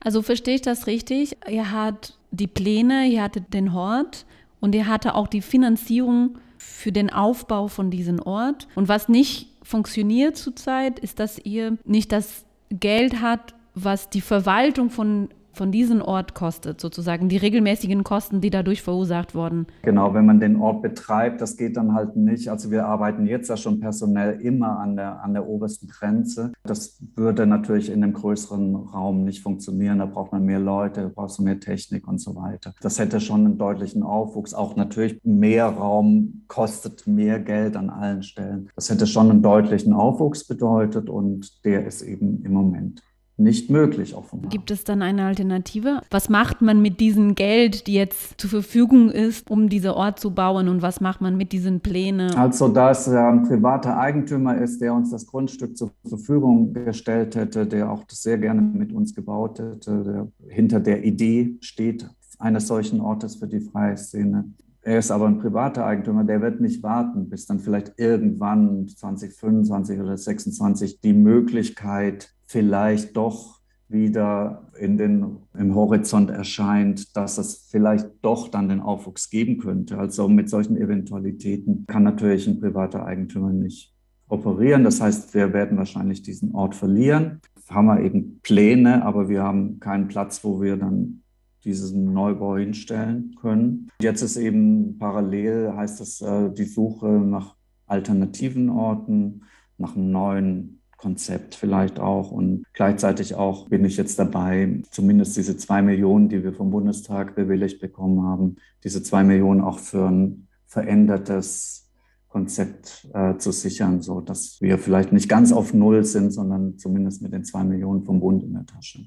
[0.00, 1.36] Also verstehe ich das richtig?
[1.48, 4.26] Ihr habt die Pläne, ihr hattet den Hort
[4.60, 8.68] und er hatte auch die Finanzierung für den Aufbau von diesem Ort.
[8.74, 14.90] Und was nicht funktioniert zurzeit, ist, dass ihr nicht das Geld habt, was die Verwaltung
[14.90, 19.66] von von diesem Ort kostet, sozusagen die regelmäßigen Kosten, die dadurch verursacht wurden.
[19.82, 22.48] Genau, wenn man den Ort betreibt, das geht dann halt nicht.
[22.48, 26.52] Also wir arbeiten jetzt ja schon personell immer an der, an der obersten Grenze.
[26.64, 29.98] Das würde natürlich in einem größeren Raum nicht funktionieren.
[29.98, 32.74] Da braucht man mehr Leute, da braucht man mehr Technik und so weiter.
[32.80, 34.54] Das hätte schon einen deutlichen Aufwuchs.
[34.54, 38.68] Auch natürlich mehr Raum kostet mehr Geld an allen Stellen.
[38.76, 43.02] Das hätte schon einen deutlichen Aufwuchs bedeutet und der ist eben im Moment
[43.40, 44.50] nicht möglich offenbar.
[44.50, 46.02] Gibt es dann eine Alternative?
[46.10, 50.32] Was macht man mit diesem Geld, die jetzt zur Verfügung ist, um diesen Ort zu
[50.32, 52.34] bauen und was macht man mit diesen Plänen?
[52.34, 57.34] Also da es ja ein privater Eigentümer ist, der uns das Grundstück zur Verfügung gestellt
[57.34, 62.08] hätte, der auch das sehr gerne mit uns gebaut hätte, der hinter der Idee steht
[62.38, 64.44] eines solchen Ortes für die freie Szene.
[64.82, 69.98] Er ist aber ein privater Eigentümer, der wird nicht warten, bis dann vielleicht irgendwann 2025
[69.98, 78.08] oder 2026 die Möglichkeit vielleicht doch wieder in den, im Horizont erscheint, dass es vielleicht
[78.22, 79.98] doch dann den Aufwuchs geben könnte.
[79.98, 83.94] Also mit solchen Eventualitäten kann natürlich ein privater Eigentümer nicht
[84.28, 84.82] operieren.
[84.82, 87.40] Das heißt, wir werden wahrscheinlich diesen Ort verlieren.
[87.68, 91.22] Haben wir eben Pläne, aber wir haben keinen Platz, wo wir dann
[91.64, 93.88] diesen Neubau hinstellen können.
[94.02, 97.54] Jetzt ist eben parallel, heißt das, äh, die Suche nach
[97.86, 99.42] alternativen Orten,
[99.78, 102.30] nach einem neuen Konzept vielleicht auch.
[102.30, 107.34] Und gleichzeitig auch bin ich jetzt dabei, zumindest diese zwei Millionen, die wir vom Bundestag
[107.34, 111.90] bewilligt bekommen haben, diese zwei Millionen auch für ein verändertes
[112.28, 117.22] Konzept äh, zu sichern, so dass wir vielleicht nicht ganz auf Null sind, sondern zumindest
[117.22, 119.00] mit den zwei Millionen vom Bund in der Tasche.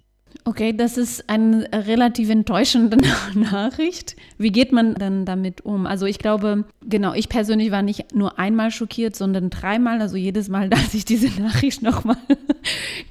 [0.45, 2.97] Okay, das ist eine relativ enttäuschende
[3.33, 4.15] Nachricht.
[4.37, 5.85] Wie geht man dann damit um?
[5.85, 10.49] Also ich glaube, genau, ich persönlich war nicht nur einmal schockiert, sondern dreimal, also jedes
[10.49, 12.17] Mal, dass ich diese Nachricht nochmal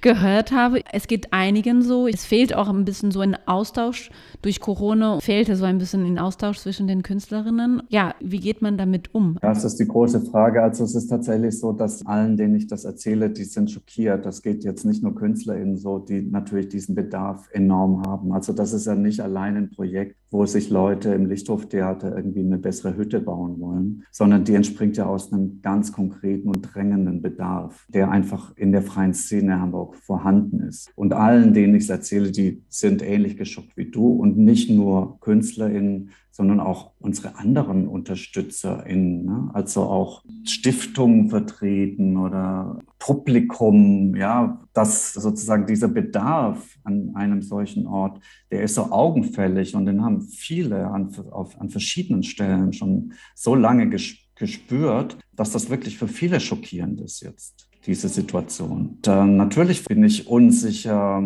[0.00, 0.80] gehört habe.
[0.92, 2.06] Es geht einigen so.
[2.06, 4.10] Es fehlt auch ein bisschen so ein Austausch.
[4.42, 7.82] Durch Corona fehlte so ein bisschen ein Austausch zwischen den Künstlerinnen.
[7.88, 9.38] Ja, wie geht man damit um?
[9.40, 10.62] Das ist die große Frage.
[10.62, 14.26] Also es ist tatsächlich so, dass allen, denen ich das erzähle, die sind schockiert.
[14.26, 18.32] Das geht jetzt nicht nur KünstlerInnen so, die natürlich diesen Bedarf Bedarf enorm haben.
[18.32, 22.56] Also das ist ja nicht allein ein Projekt, wo sich Leute im Lichthoftheater irgendwie eine
[22.56, 27.86] bessere Hütte bauen wollen, sondern die entspringt ja aus einem ganz konkreten und drängenden Bedarf,
[27.90, 30.90] der einfach in der freien Szene Hamburg vorhanden ist.
[30.96, 35.20] Und allen, denen ich es erzähle, die sind ähnlich geschockt wie du und nicht nur
[35.20, 39.50] KünstlerInnen, sondern auch unsere anderen UnterstützerInnen, ne?
[39.52, 48.18] also auch Stiftungen vertreten oder Publikum, ja, dass sozusagen dieser Bedarf an einem solchen Ort,
[48.50, 53.54] der ist so augenfällig und den haben viele an, auf, an verschiedenen Stellen schon so
[53.54, 53.90] lange
[54.34, 58.98] gespürt, dass das wirklich für viele schockierend ist jetzt diese Situation.
[59.06, 61.22] Und, natürlich bin ich unsicher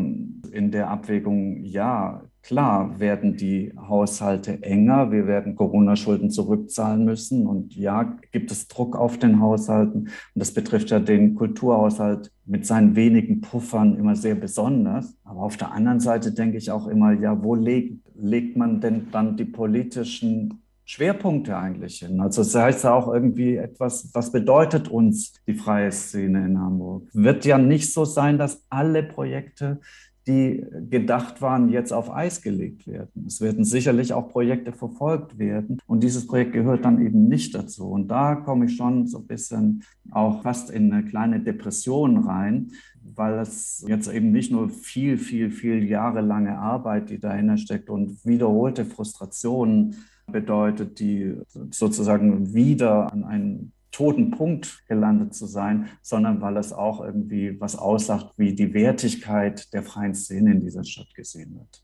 [0.53, 7.75] in der Abwägung, ja, Klar werden die Haushalte enger, wir werden Corona-Schulden zurückzahlen müssen und
[7.75, 12.95] ja, gibt es Druck auf den Haushalten und das betrifft ja den Kulturhaushalt mit seinen
[12.95, 15.17] wenigen Puffern immer sehr besonders.
[15.25, 19.09] Aber auf der anderen Seite denke ich auch immer, ja, wo legt, legt man denn
[19.11, 22.21] dann die politischen Schwerpunkte eigentlich hin.
[22.21, 27.09] Also das heißt ja auch irgendwie etwas, was bedeutet uns die freie Szene in Hamburg?
[27.13, 29.81] Wird ja nicht so sein, dass alle Projekte
[30.27, 33.27] die gedacht waren, jetzt auf Eis gelegt werden.
[33.27, 35.79] Es werden sicherlich auch Projekte verfolgt werden.
[35.87, 37.87] Und dieses Projekt gehört dann eben nicht dazu.
[37.87, 42.73] Und da komme ich schon so ein bisschen auch fast in eine kleine Depression rein,
[43.15, 48.25] weil es jetzt eben nicht nur viel, viel, viel jahrelange Arbeit, die dahinter steckt und
[48.25, 49.95] wiederholte Frustrationen
[50.27, 51.35] bedeutet, die
[51.71, 57.77] sozusagen wieder an einen toten Punkt gelandet zu sein, sondern weil es auch irgendwie was
[57.77, 61.83] aussagt, wie die Wertigkeit der freien Szene in dieser Stadt gesehen wird.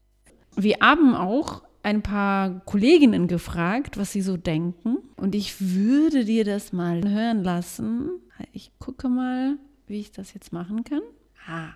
[0.57, 4.99] Wir haben auch ein paar Kolleginnen gefragt, was sie so denken.
[5.17, 8.11] Und ich würde dir das mal hören lassen.
[8.53, 11.03] Ich gucke mal, wie ich das jetzt machen kann.
[11.49, 11.71] Ah,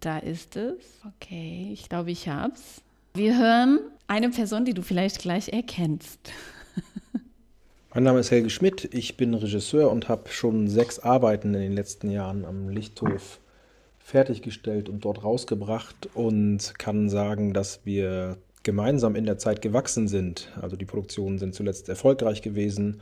[0.00, 1.00] da ist es.
[1.06, 2.82] Okay, ich glaube, ich hab's.
[3.14, 6.32] Wir hören eine Person, die du vielleicht gleich erkennst.
[7.94, 11.72] Mein Name ist Helge Schmidt, ich bin Regisseur und habe schon sechs Arbeiten in den
[11.72, 13.38] letzten Jahren am Lichthof
[13.98, 20.52] fertiggestellt und dort rausgebracht und kann sagen, dass wir gemeinsam in der Zeit gewachsen sind.
[20.60, 23.00] Also die Produktionen sind zuletzt erfolgreich gewesen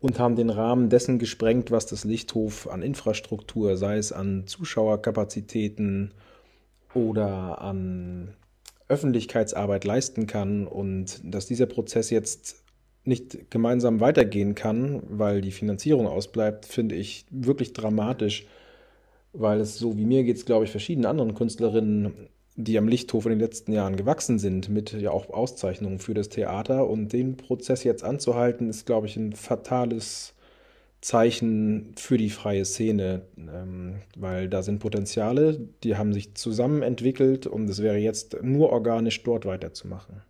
[0.00, 6.12] und haben den Rahmen dessen gesprengt, was das Lichthof an Infrastruktur, sei es an Zuschauerkapazitäten
[6.94, 8.34] oder an
[8.90, 12.64] Öffentlichkeitsarbeit leisten kann und dass dieser Prozess jetzt
[13.04, 18.46] nicht gemeinsam weitergehen kann, weil die Finanzierung ausbleibt, finde ich wirklich dramatisch,
[19.32, 23.24] weil es so wie mir geht es, glaube ich, verschiedenen anderen Künstlerinnen, die am Lichthof
[23.26, 26.88] in den letzten Jahren gewachsen sind, mit ja auch Auszeichnungen für das Theater.
[26.88, 30.34] Und den Prozess jetzt anzuhalten, ist, glaube ich, ein fatales
[31.00, 37.46] Zeichen für die freie Szene, ähm, weil da sind Potenziale, die haben sich zusammen entwickelt
[37.46, 40.22] und es wäre jetzt nur organisch dort weiterzumachen.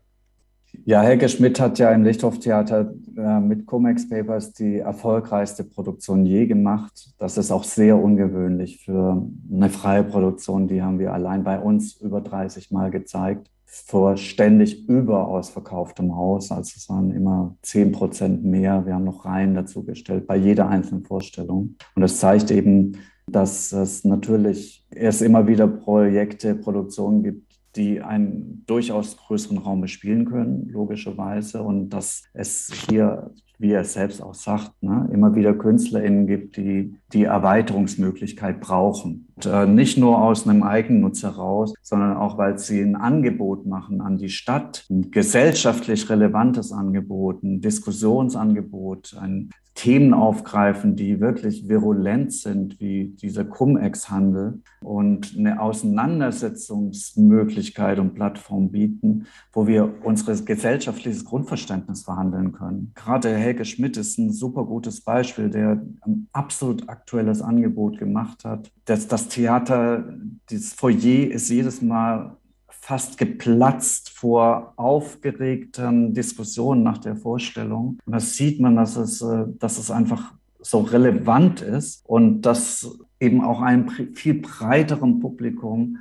[0.84, 6.46] Ja, Helge Schmidt hat ja im Lichthof-Theater äh, mit Comex Papers die erfolgreichste Produktion je
[6.46, 7.12] gemacht.
[7.18, 10.68] Das ist auch sehr ungewöhnlich für eine freie Produktion.
[10.68, 13.50] Die haben wir allein bei uns über 30 Mal gezeigt.
[13.72, 16.50] Vor ständig überaus verkauftem Haus.
[16.50, 18.84] Also es waren immer 10 Prozent mehr.
[18.84, 21.76] Wir haben noch Reihen dazu gestellt bei jeder einzelnen Vorstellung.
[21.94, 22.96] Und das zeigt eben,
[23.28, 30.24] dass es natürlich erst immer wieder Projekte, Produktionen gibt, die einen durchaus größeren Raum bespielen
[30.24, 31.62] können, logischerweise.
[31.62, 33.30] Und dass es hier,
[33.60, 39.28] wie er selbst auch sagt, ne, immer wieder KünstlerInnen gibt, die die Erweiterungsmöglichkeit brauchen.
[39.36, 44.00] Und, äh, nicht nur aus einem Eigennutz heraus, sondern auch, weil sie ein Angebot machen
[44.00, 52.32] an die Stadt, ein gesellschaftlich relevantes Angebot, ein Diskussionsangebot, ein Themen aufgreifen, die wirklich virulent
[52.34, 62.02] sind, wie dieser Cum-Ex-Handel und eine Auseinandersetzungsmöglichkeit und Plattform bieten, wo wir unser gesellschaftliches Grundverständnis
[62.02, 62.92] verhandeln können.
[62.94, 68.70] Gerade Helge Schmidt ist ein super gutes Beispiel, der ein absolut aktuelles Angebot gemacht hat.
[68.84, 70.14] Das, das Theater,
[70.48, 72.36] das Foyer ist jedes Mal
[72.68, 77.98] fast geplatzt vor aufgeregten Diskussionen nach der Vorstellung.
[78.04, 82.98] Und da sieht man, dass es, äh, dass es einfach so relevant ist und dass
[83.18, 85.98] eben auch einem viel breiteren Publikum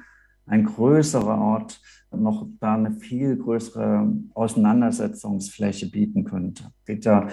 [0.50, 1.82] ein größerer Ort
[2.12, 6.72] noch da eine viel größere Auseinandersetzungsfläche bieten könnte.
[6.86, 7.28] Geht ja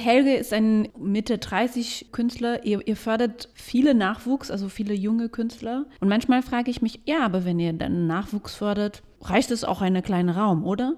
[0.00, 2.64] Helge ist ein Mitte 30 Künstler.
[2.64, 5.86] Ihr, ihr, fördert viele Nachwuchs, also viele junge Künstler.
[6.00, 9.82] Und manchmal frage ich mich, ja, aber wenn ihr dann Nachwuchs fördert, reicht es auch
[9.82, 10.94] eine kleine Raum, oder?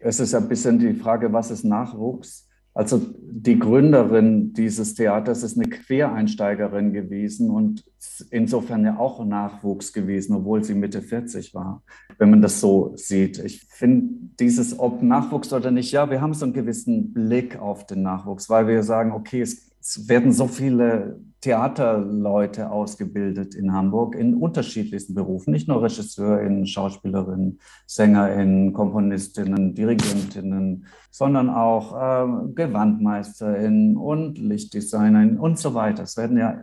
[0.00, 2.48] Es ist ein bisschen die Frage, was ist Nachwuchs?
[2.80, 7.84] Also die Gründerin dieses Theaters ist eine Quereinsteigerin gewesen und
[8.30, 11.82] insofern ja auch Nachwuchs gewesen, obwohl sie Mitte 40 war,
[12.16, 13.38] wenn man das so sieht.
[13.38, 17.84] Ich finde dieses, ob Nachwuchs oder nicht, ja, wir haben so einen gewissen Blick auf
[17.84, 24.14] den Nachwuchs, weil wir sagen, okay, es es werden so viele Theaterleute ausgebildet in Hamburg
[24.14, 34.36] in unterschiedlichsten Berufen, nicht nur Regisseurinnen, Schauspielerinnen, Sängerinnen, Komponistinnen, Dirigentinnen, sondern auch äh, Gewandmeisterinnen und
[34.36, 36.02] Lichtdesignerinnen und so weiter.
[36.02, 36.62] Es werden ja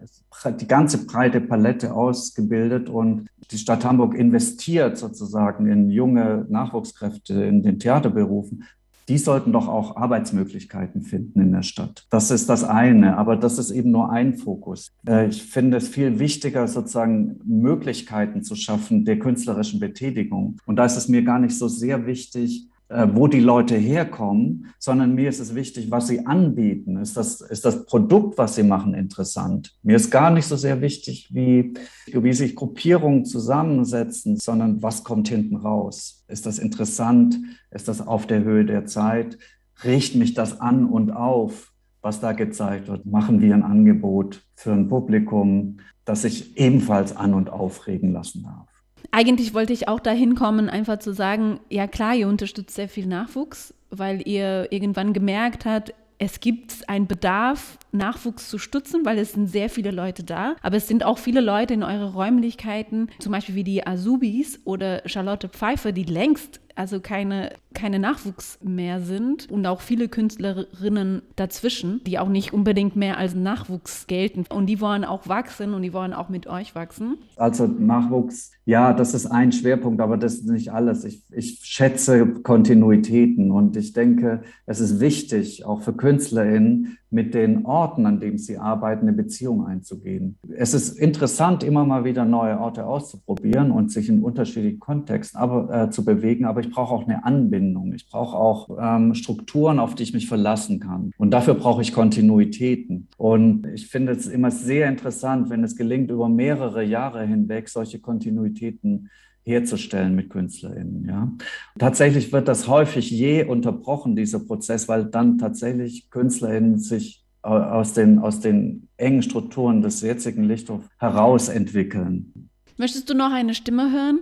[0.59, 7.63] die ganze breite Palette ausgebildet und die Stadt Hamburg investiert sozusagen in junge Nachwuchskräfte in
[7.63, 8.63] den Theaterberufen,
[9.09, 12.05] die sollten doch auch Arbeitsmöglichkeiten finden in der Stadt.
[12.09, 14.91] Das ist das eine, aber das ist eben nur ein Fokus.
[15.07, 20.57] Äh, ich finde es viel wichtiger, sozusagen Möglichkeiten zu schaffen der künstlerischen Betätigung.
[20.65, 25.13] Und da ist es mir gar nicht so sehr wichtig, wo die Leute herkommen, sondern
[25.15, 26.97] mir ist es wichtig, was sie anbieten.
[26.97, 29.75] Ist das, ist das Produkt, was sie machen, interessant?
[29.83, 31.73] Mir ist gar nicht so sehr wichtig, wie,
[32.05, 36.23] wie sich Gruppierungen zusammensetzen, sondern was kommt hinten raus?
[36.29, 37.37] Ist das interessant?
[37.71, 39.37] Ist das auf der Höhe der Zeit?
[39.83, 43.05] Riecht mich das an und auf, was da gezeigt wird?
[43.05, 48.76] Machen wir ein Angebot für ein Publikum, das sich ebenfalls an und aufregen lassen darf?
[49.11, 53.07] Eigentlich wollte ich auch dahin kommen, einfach zu sagen, ja klar, ihr unterstützt sehr viel
[53.07, 59.33] Nachwuchs, weil ihr irgendwann gemerkt habt, es gibt einen Bedarf, Nachwuchs zu stützen, weil es
[59.33, 60.55] sind sehr viele Leute da.
[60.63, 65.03] Aber es sind auch viele Leute in euren Räumlichkeiten, zum Beispiel wie die Azubis oder
[65.05, 72.01] Charlotte Pfeiffer, die längst also keine, keine Nachwuchs mehr sind und auch viele Künstlerinnen dazwischen,
[72.05, 74.45] die auch nicht unbedingt mehr als Nachwuchs gelten.
[74.49, 77.17] Und die wollen auch wachsen und die wollen auch mit euch wachsen.
[77.35, 81.03] Also Nachwuchs, ja, das ist ein Schwerpunkt, aber das ist nicht alles.
[81.03, 87.65] Ich, ich schätze Kontinuitäten und ich denke, es ist wichtig, auch für KünstlerInnen, mit den
[87.65, 90.37] Orten, an denen sie arbeiten, eine Beziehung einzugehen.
[90.55, 95.83] Es ist interessant, immer mal wieder neue Orte auszuprobieren und sich in unterschiedlichen Kontexten aber,
[95.83, 97.93] äh, zu bewegen, aber ich brauche auch eine Anbindung.
[97.93, 101.11] Ich brauche auch ähm, Strukturen, auf die ich mich verlassen kann.
[101.17, 103.07] Und dafür brauche ich Kontinuitäten.
[103.17, 107.99] Und ich finde es immer sehr interessant, wenn es gelingt, über mehrere Jahre hinweg solche
[107.99, 109.09] Kontinuitäten
[109.47, 111.05] herzustellen mit KünstlerInnen.
[111.05, 111.31] Ja.
[111.79, 118.19] Tatsächlich wird das häufig je unterbrochen, dieser Prozess, weil dann tatsächlich KünstlerInnen sich aus den,
[118.19, 122.49] aus den engen Strukturen des jetzigen Lichthofs herausentwickeln.
[122.77, 124.19] Möchtest du noch eine Stimme hören?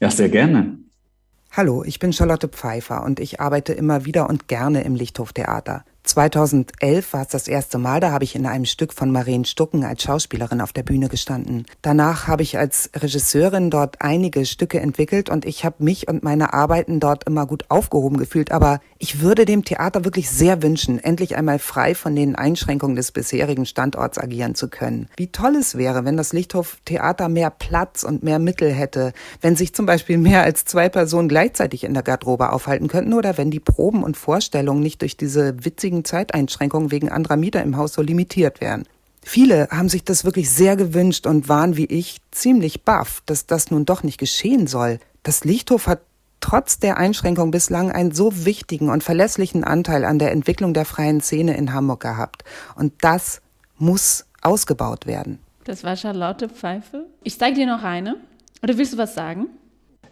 [0.00, 0.78] Ja, sehr gerne.
[1.52, 5.84] Hallo, ich bin Charlotte Pfeiffer und ich arbeite immer wieder und gerne im Lichthoftheater.
[6.08, 9.84] 2011 war es das erste Mal, da habe ich in einem Stück von Marien Stucken
[9.84, 11.66] als Schauspielerin auf der Bühne gestanden.
[11.82, 16.54] Danach habe ich als Regisseurin dort einige Stücke entwickelt und ich habe mich und meine
[16.54, 18.52] Arbeiten dort immer gut aufgehoben gefühlt.
[18.52, 23.12] Aber ich würde dem Theater wirklich sehr wünschen, endlich einmal frei von den Einschränkungen des
[23.12, 25.08] bisherigen Standorts agieren zu können.
[25.18, 29.56] Wie toll es wäre, wenn das Lichthof Theater mehr Platz und mehr Mittel hätte, wenn
[29.56, 33.50] sich zum Beispiel mehr als zwei Personen gleichzeitig in der Garderobe aufhalten könnten oder wenn
[33.50, 37.92] die Proben und Vorstellungen nicht durch diese witzigen wegen Zeiteinschränkungen wegen anderer Mieter im Haus
[37.92, 38.84] so limitiert werden.
[39.22, 43.70] Viele haben sich das wirklich sehr gewünscht und waren wie ich ziemlich baff, dass das
[43.70, 45.00] nun doch nicht geschehen soll.
[45.22, 46.00] Das Lichthof hat
[46.40, 51.20] trotz der Einschränkung bislang einen so wichtigen und verlässlichen Anteil an der Entwicklung der freien
[51.20, 52.44] Szene in Hamburg gehabt.
[52.76, 53.42] Und das
[53.76, 55.40] muss ausgebaut werden.
[55.64, 57.06] Das war Charlotte Pfeife.
[57.24, 58.16] Ich zeige dir noch eine.
[58.62, 59.48] Oder willst du was sagen?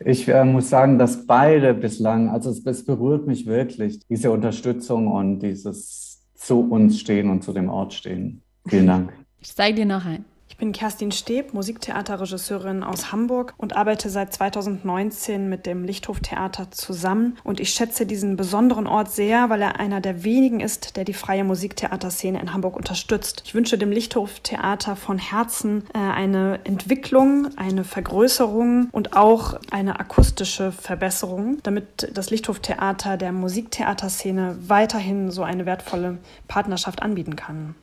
[0.05, 5.09] Ich äh, muss sagen, dass beide bislang, also es, es, berührt mich wirklich, diese Unterstützung
[5.09, 8.43] und dieses zu uns stehen und zu dem Ort stehen.
[8.67, 9.13] Vielen Dank.
[9.41, 10.25] Ich zeige dir noch ein.
[10.57, 16.71] Ich bin Kerstin Steb, Musiktheaterregisseurin aus Hamburg und arbeite seit 2019 mit dem Lichthof Theater
[16.71, 17.37] zusammen.
[17.45, 21.13] Und ich schätze diesen besonderen Ort sehr, weil er einer der wenigen ist, der die
[21.13, 23.43] freie Musiktheaterszene in Hamburg unterstützt.
[23.45, 30.01] Ich wünsche dem Lichthof Theater von Herzen äh, eine Entwicklung, eine Vergrößerung und auch eine
[30.01, 36.17] akustische Verbesserung, damit das Lichthof Theater der Musiktheaterszene weiterhin so eine wertvolle
[36.49, 37.75] Partnerschaft anbieten kann.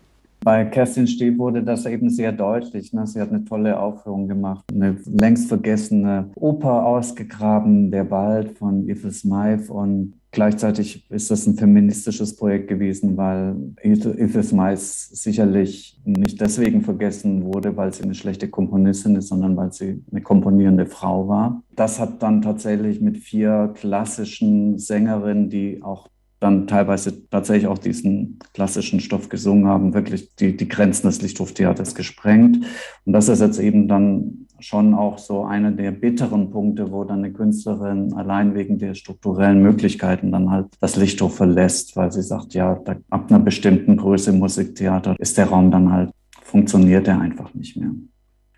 [0.43, 2.91] Bei Kerstin Steh wurde das eben sehr deutlich.
[2.93, 3.07] Ne?
[3.07, 9.11] Sie hat eine tolle Aufführung gemacht, eine längst vergessene Oper ausgegraben, Der Wald von Ethel
[9.11, 9.71] Smythe.
[9.71, 17.43] Und Gleichzeitig ist das ein feministisches Projekt gewesen, weil Edith Mais sicherlich nicht deswegen vergessen
[17.45, 21.61] wurde, weil sie eine schlechte Komponistin ist, sondern weil sie eine komponierende Frau war.
[21.75, 26.07] Das hat dann tatsächlich mit vier klassischen Sängerinnen, die auch
[26.43, 31.95] dann teilweise tatsächlich auch diesen klassischen Stoff gesungen haben, wirklich die, die Grenzen des Lichthoftheaters
[31.95, 32.65] gesprengt.
[33.05, 37.19] Und das ist jetzt eben dann schon auch so einer der bitteren Punkte, wo dann
[37.19, 42.53] eine Künstlerin allein wegen der strukturellen Möglichkeiten dann halt das Lichthof verlässt, weil sie sagt,
[42.53, 47.53] ja, da, ab einer bestimmten Größe Musiktheater ist der Raum dann halt, funktioniert er einfach
[47.53, 47.91] nicht mehr.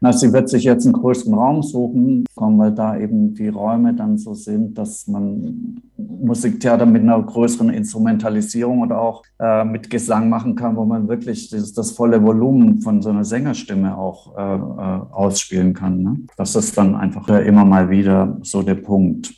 [0.02, 4.18] Na, sie wird sich jetzt einen größeren Raum suchen, weil da eben die Räume dann
[4.18, 10.56] so sind, dass man Musiktheater mit einer größeren Instrumentalisierung oder auch äh, mit Gesang machen
[10.56, 15.14] kann, wo man wirklich das, das, volle Volumen von so einer Sängerstimme auch äh, äh,
[15.14, 16.04] ausspielen kann.
[16.04, 16.20] Ne?
[16.38, 19.34] Das ist dann einfach immer mal wieder so der Punkt.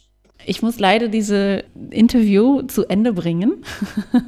[0.46, 3.64] Ich muss leider diese Interview zu Ende bringen.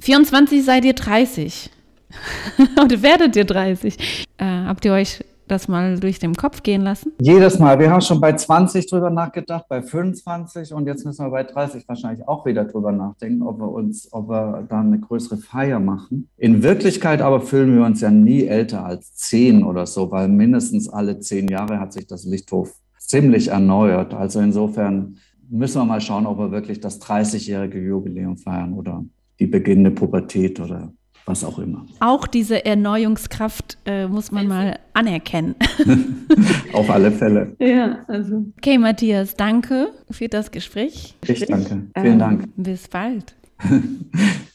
[0.00, 1.70] 24 seid ihr 30.
[2.82, 4.26] Oder werdet ihr 30?
[4.38, 7.12] Äh, habt ihr euch das mal durch den Kopf gehen lassen?
[7.20, 7.78] Jedes Mal.
[7.78, 11.86] Wir haben schon bei 20 drüber nachgedacht, bei 25 und jetzt müssen wir bei 30
[11.86, 16.28] wahrscheinlich auch wieder drüber nachdenken, ob wir uns, ob wir da eine größere Feier machen.
[16.36, 20.88] In Wirklichkeit aber fühlen wir uns ja nie älter als 10 oder so, weil mindestens
[20.88, 24.14] alle 10 Jahre hat sich das Lichthof ziemlich erneuert.
[24.14, 25.16] Also insofern
[25.50, 29.04] müssen wir mal schauen, ob wir wirklich das 30-jährige Jubiläum feiern oder
[29.38, 30.92] die beginnende Pubertät oder
[31.26, 31.86] was auch immer.
[32.00, 35.54] Auch diese Erneuungskraft äh, muss man mal anerkennen.
[36.72, 37.56] Auf alle Fälle.
[37.58, 38.44] Ja, also.
[38.58, 41.14] Okay, Matthias, danke für das Gespräch.
[41.26, 41.86] Ich danke.
[41.96, 42.48] Vielen ähm, Dank.
[42.56, 43.34] Bis bald.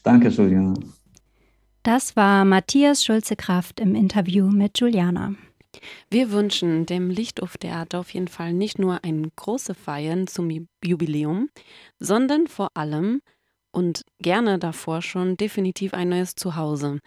[0.02, 0.74] danke, Juliana.
[1.82, 5.34] Das war Matthias Schulze-Kraft im Interview mit Juliana.
[6.10, 10.50] Wir wünschen dem Lichthoftheater auf jeden Fall nicht nur ein großes Feiern zum
[10.84, 11.48] Jubiläum,
[11.98, 13.22] sondern vor allem
[13.72, 17.00] und gerne davor schon definitiv ein neues Zuhause.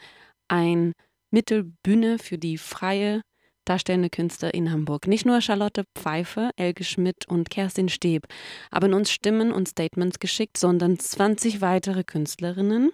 [0.47, 0.93] Ein
[1.31, 3.21] Mittelbühne für die freie
[3.65, 5.07] darstellende Künstler in Hamburg.
[5.07, 8.27] Nicht nur Charlotte Pfeiffer, Elke Schmidt und Kerstin Steb
[8.73, 12.91] haben uns Stimmen und Statements geschickt, sondern 20 weitere Künstlerinnen,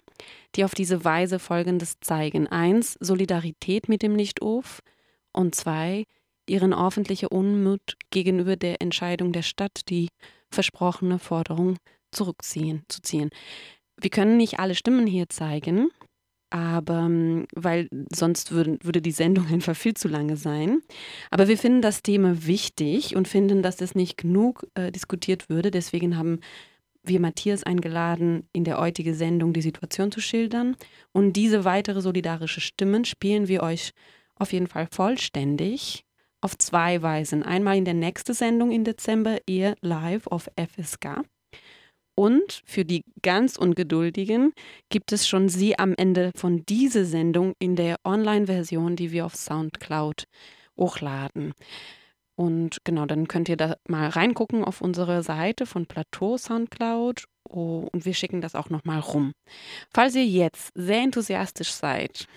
[0.54, 2.46] die auf diese Weise Folgendes zeigen.
[2.46, 4.80] Eins, Solidarität mit dem Lichtof
[5.32, 6.04] und zwei,
[6.48, 10.08] ihren ordentlichen Unmut gegenüber der Entscheidung der Stadt, die
[10.50, 11.76] versprochene Forderung
[12.12, 13.30] zurückziehen, zu ziehen.
[14.00, 15.90] Wir können nicht alle Stimmen hier zeigen,
[16.50, 20.82] aber ähm, weil sonst würde, würde die Sendung einfach viel zu lange sein.
[21.30, 25.70] Aber wir finden das Thema wichtig und finden, dass es nicht genug äh, diskutiert würde.
[25.70, 26.40] Deswegen haben
[27.02, 30.76] wir Matthias eingeladen, in der heutigen Sendung die Situation zu schildern.
[31.12, 33.92] Und diese weitere solidarische Stimmen spielen wir euch
[34.34, 36.04] auf jeden Fall vollständig
[36.40, 37.42] auf zwei Weisen.
[37.42, 41.22] Einmal in der nächsten Sendung im Dezember, ihr live auf FSK.
[42.20, 44.52] Und für die ganz Ungeduldigen
[44.90, 49.34] gibt es schon sie am Ende von dieser Sendung in der Online-Version, die wir auf
[49.34, 50.24] SoundCloud
[50.76, 51.54] hochladen.
[52.40, 57.88] Und genau, dann könnt ihr da mal reingucken auf unsere Seite von Plateau SoundCloud Oh,
[57.92, 59.32] und wir schicken das auch nochmal rum.
[59.92, 62.28] Falls ihr jetzt sehr enthusiastisch seid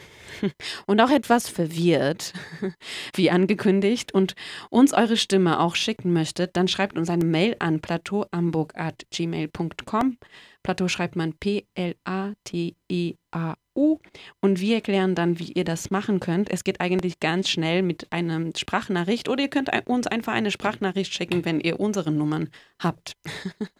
[0.87, 2.33] und auch etwas verwirrt,
[3.15, 4.33] wie angekündigt, und
[4.71, 10.17] uns eure Stimme auch schicken möchtet, dann schreibt uns eine Mail an plateauamburg.gmail.com.
[10.63, 11.93] Plateau schreibt man P-L-A-T-E-A-U.
[13.73, 16.51] Und wir erklären dann, wie ihr das machen könnt.
[16.51, 21.13] Es geht eigentlich ganz schnell mit einer Sprachnachricht oder ihr könnt uns einfach eine Sprachnachricht
[21.13, 22.49] schicken, wenn ihr unsere Nummern
[22.79, 23.13] habt.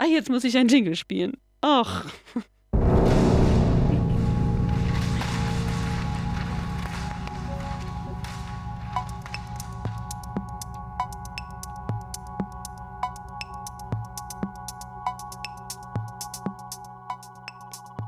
[0.00, 1.36] Ah, jetzt muss ich ein Jingle spielen.
[1.60, 2.06] Ach.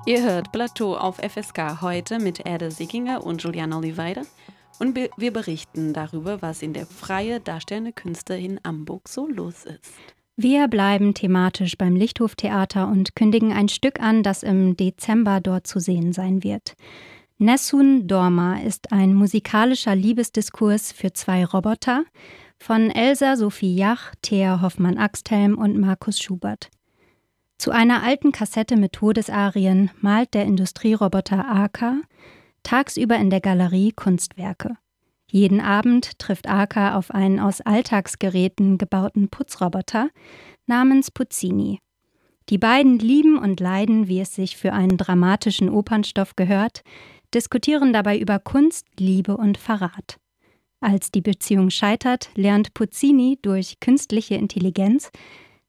[0.07, 4.23] Ihr hört Plateau auf FSK heute mit Erde Sickinger und Juliana Oliveira
[4.79, 9.93] und wir berichten darüber, was in der freie darstellende Künste in Hamburg so los ist.
[10.37, 15.81] Wir bleiben thematisch beim Lichthoftheater und kündigen ein Stück an, das im Dezember dort zu
[15.81, 16.77] sehen sein wird.
[17.37, 22.05] Nessun Dorma ist ein musikalischer Liebesdiskurs für zwei Roboter
[22.59, 26.71] von Elsa Sophie Jach, Thea Hoffmann-Axthelm und Markus Schubert.
[27.61, 32.01] Zu einer alten Kassette mit Todesarien malt der Industrieroboter Aka
[32.63, 34.79] tagsüber in der Galerie Kunstwerke.
[35.31, 40.09] Jeden Abend trifft Aka auf einen aus Alltagsgeräten gebauten Putzroboter
[40.67, 41.81] namens Puzzini.
[42.49, 46.81] Die beiden lieben und leiden, wie es sich für einen dramatischen Opernstoff gehört,
[47.35, 50.19] diskutieren dabei über Kunst, Liebe und Verrat.
[50.81, 55.11] Als die Beziehung scheitert, lernt Puccini durch künstliche Intelligenz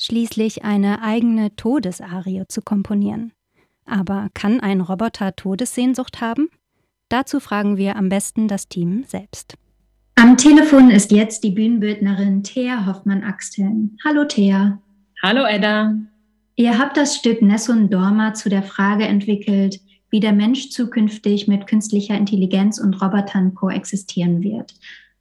[0.03, 3.33] schließlich eine eigene Todesarie zu komponieren.
[3.85, 6.49] Aber kann ein Roboter Todessehnsucht haben?
[7.09, 9.55] Dazu fragen wir am besten das Team selbst.
[10.15, 13.97] Am Telefon ist jetzt die Bühnenbildnerin Thea Hoffmann-Axteln.
[14.05, 14.79] Hallo Thea.
[15.23, 15.95] Hallo Edda.
[16.55, 21.67] Ihr habt das Stück Nessun Dorma zu der Frage entwickelt, wie der Mensch zukünftig mit
[21.67, 24.73] künstlicher Intelligenz und Robotern koexistieren wird.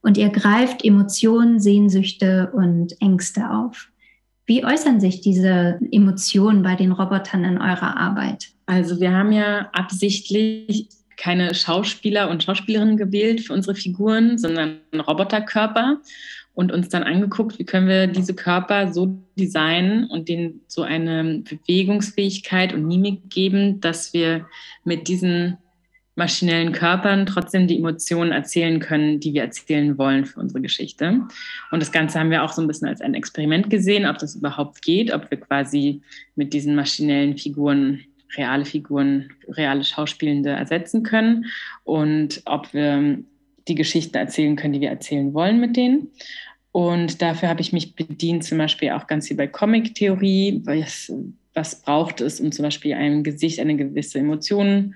[0.03, 3.89] Und ihr greift Emotionen, Sehnsüchte und Ängste auf.
[4.51, 8.48] Wie äußern sich diese Emotionen bei den Robotern in eurer Arbeit?
[8.66, 16.01] Also wir haben ja absichtlich keine Schauspieler und Schauspielerinnen gewählt für unsere Figuren, sondern Roboterkörper
[16.55, 21.44] und uns dann angeguckt, wie können wir diese Körper so designen und denen so eine
[21.48, 24.46] Bewegungsfähigkeit und Mimik geben, dass wir
[24.82, 25.59] mit diesen
[26.21, 31.23] maschinellen Körpern trotzdem die Emotionen erzählen können, die wir erzählen wollen für unsere Geschichte.
[31.71, 34.37] Und das Ganze haben wir auch so ein bisschen als ein Experiment gesehen, ob das
[34.37, 36.03] überhaupt geht, ob wir quasi
[36.37, 38.05] mit diesen maschinellen Figuren
[38.37, 41.47] reale Figuren, reale Schauspielende ersetzen können
[41.85, 43.18] und ob wir
[43.66, 46.09] die Geschichten erzählen können, die wir erzählen wollen mit denen.
[46.73, 50.62] Und dafür habe ich mich bedient, zum Beispiel auch ganz viel bei Comic-Theorie.
[50.64, 51.12] Was,
[51.55, 54.95] was braucht es, um zum Beispiel einem Gesicht eine gewisse Emotion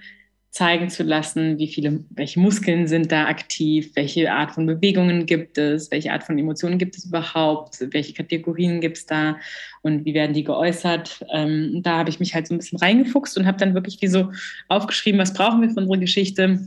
[0.55, 5.59] zeigen zu lassen, wie viele, welche Muskeln sind da aktiv, welche Art von Bewegungen gibt
[5.59, 9.37] es, welche Art von Emotionen gibt es überhaupt, welche Kategorien gibt es da
[9.83, 11.27] und wie werden die geäußert.
[11.33, 14.07] Ähm, da habe ich mich halt so ein bisschen reingefuchst und habe dann wirklich wie
[14.07, 14.31] so
[14.69, 16.61] aufgeschrieben, was brauchen wir für unsere Geschichte.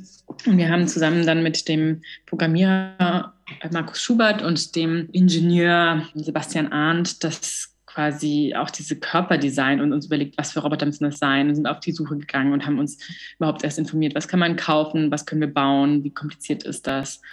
[0.46, 3.34] Und wir haben zusammen dann mit dem Programmierer
[3.72, 10.38] Markus Schubert und dem Ingenieur Sebastian Arndt das quasi auch diese Körperdesign und uns überlegt,
[10.38, 13.00] was für Roboter müssen das sein und sind auf die Suche gegangen und haben uns
[13.40, 17.24] überhaupt erst informiert, was kann man kaufen, was können wir bauen, wie kompliziert ist das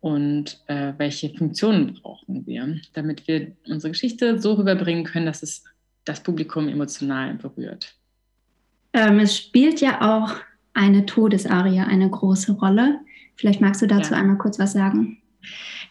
[0.00, 5.62] und äh, welche Funktionen brauchen wir, damit wir unsere Geschichte so rüberbringen können, dass es
[6.04, 7.94] das Publikum emotional berührt.
[8.94, 10.34] Ähm, es spielt ja auch
[10.74, 12.98] eine Todesarie eine große Rolle.
[13.36, 14.18] Vielleicht magst du dazu ja.
[14.18, 15.22] einmal kurz was sagen.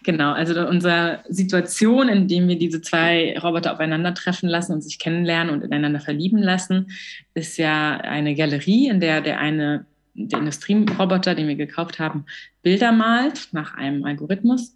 [0.03, 5.53] Genau, also unsere Situation, in dem wir diese zwei Roboter aufeinandertreffen lassen und sich kennenlernen
[5.53, 6.91] und ineinander verlieben lassen,
[7.33, 12.25] ist ja eine Galerie, in der der eine, der Industrieroboter, den wir gekauft haben,
[12.61, 14.75] Bilder malt nach einem Algorithmus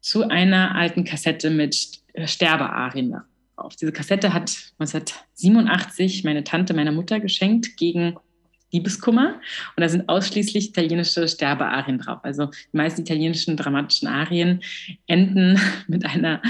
[0.00, 3.16] zu einer alten Kassette mit Sterbearien
[3.56, 3.76] darauf.
[3.76, 8.16] Diese Kassette hat 1987 meine Tante meiner Mutter geschenkt gegen
[8.72, 9.34] Liebeskummer.
[9.76, 12.18] Und da sind ausschließlich italienische Sterbearien drauf.
[12.22, 14.62] Also die meisten italienischen dramatischen Arien
[15.06, 16.42] enden mit einer,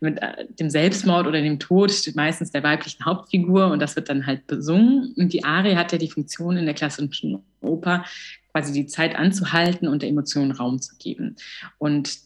[0.00, 4.26] mit äh, dem Selbstmord oder dem Tod meistens der weiblichen Hauptfigur und das wird dann
[4.26, 5.14] halt besungen.
[5.16, 8.04] Und die Arie hat ja die Funktion in der klassischen Oper,
[8.52, 11.36] quasi die Zeit anzuhalten und der Emotion Raum zu geben.
[11.78, 12.18] Und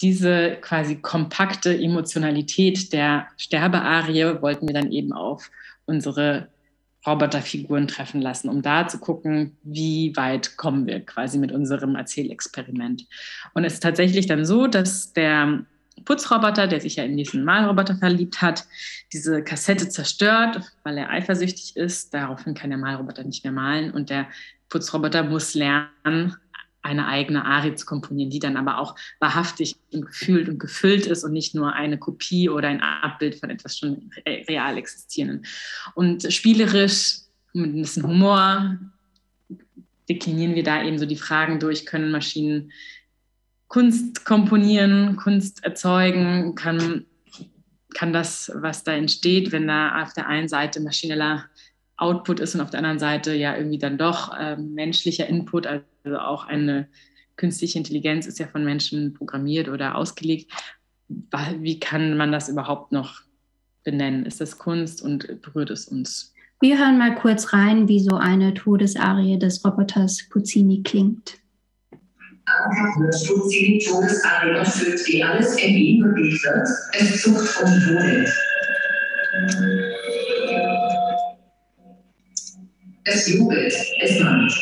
[0.00, 5.50] diese quasi kompakte Emotionalität der Sterbearie wollten wir dann eben auf
[5.86, 6.48] unsere
[7.06, 13.06] Roboterfiguren treffen lassen, um da zu gucken, wie weit kommen wir quasi mit unserem Erzählexperiment.
[13.54, 15.64] Und es ist tatsächlich dann so, dass der
[16.04, 18.66] Putzroboter, der sich ja in diesen Malroboter verliebt hat,
[19.12, 22.14] diese Kassette zerstört, weil er eifersüchtig ist.
[22.14, 24.28] Daraufhin kann der Malroboter nicht mehr malen und der
[24.68, 26.36] Putzroboter muss lernen,
[26.82, 31.24] eine eigene Arie zu komponieren, die dann aber auch wahrhaftig und gefühlt und gefüllt ist
[31.24, 35.46] und nicht nur eine Kopie oder ein Abbild von etwas schon real existierenden.
[35.94, 37.18] Und spielerisch,
[37.52, 38.78] mit ein bisschen Humor,
[40.08, 42.72] deklinieren wir da eben so die Fragen durch, können Maschinen
[43.68, 47.06] Kunst komponieren, Kunst erzeugen, kann,
[47.94, 51.46] kann das, was da entsteht, wenn da auf der einen Seite maschineller
[51.96, 56.18] Output ist und auf der anderen Seite ja irgendwie dann doch äh, menschlicher Input, also
[56.18, 56.88] auch eine
[57.36, 60.50] künstliche Intelligenz ist ja von Menschen programmiert oder ausgelegt.
[61.58, 63.22] Wie kann man das überhaupt noch
[63.84, 64.24] benennen?
[64.26, 66.32] Ist das Kunst und berührt es uns?
[66.60, 71.38] Wir hören mal kurz rein, wie so eine Todesarie des Roboters Puccini klingt.
[73.50, 76.68] Die Todesarie erfüllt, die alles in ihm bewegt wird.
[76.92, 78.28] Es zuckt und wohnt.
[83.04, 84.52] Es jubelt, es mahnt.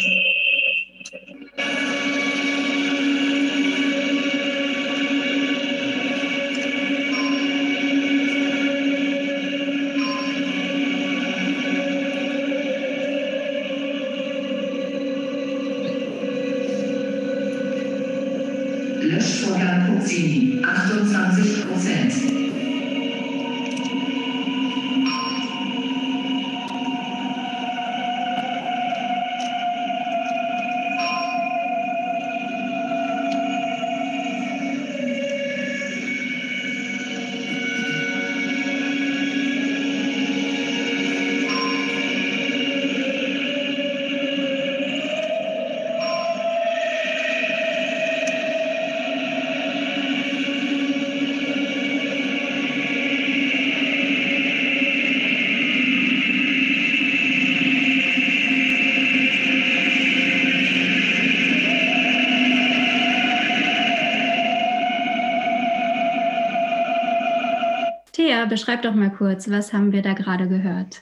[68.50, 71.00] Beschreib doch mal kurz, was haben wir da gerade gehört?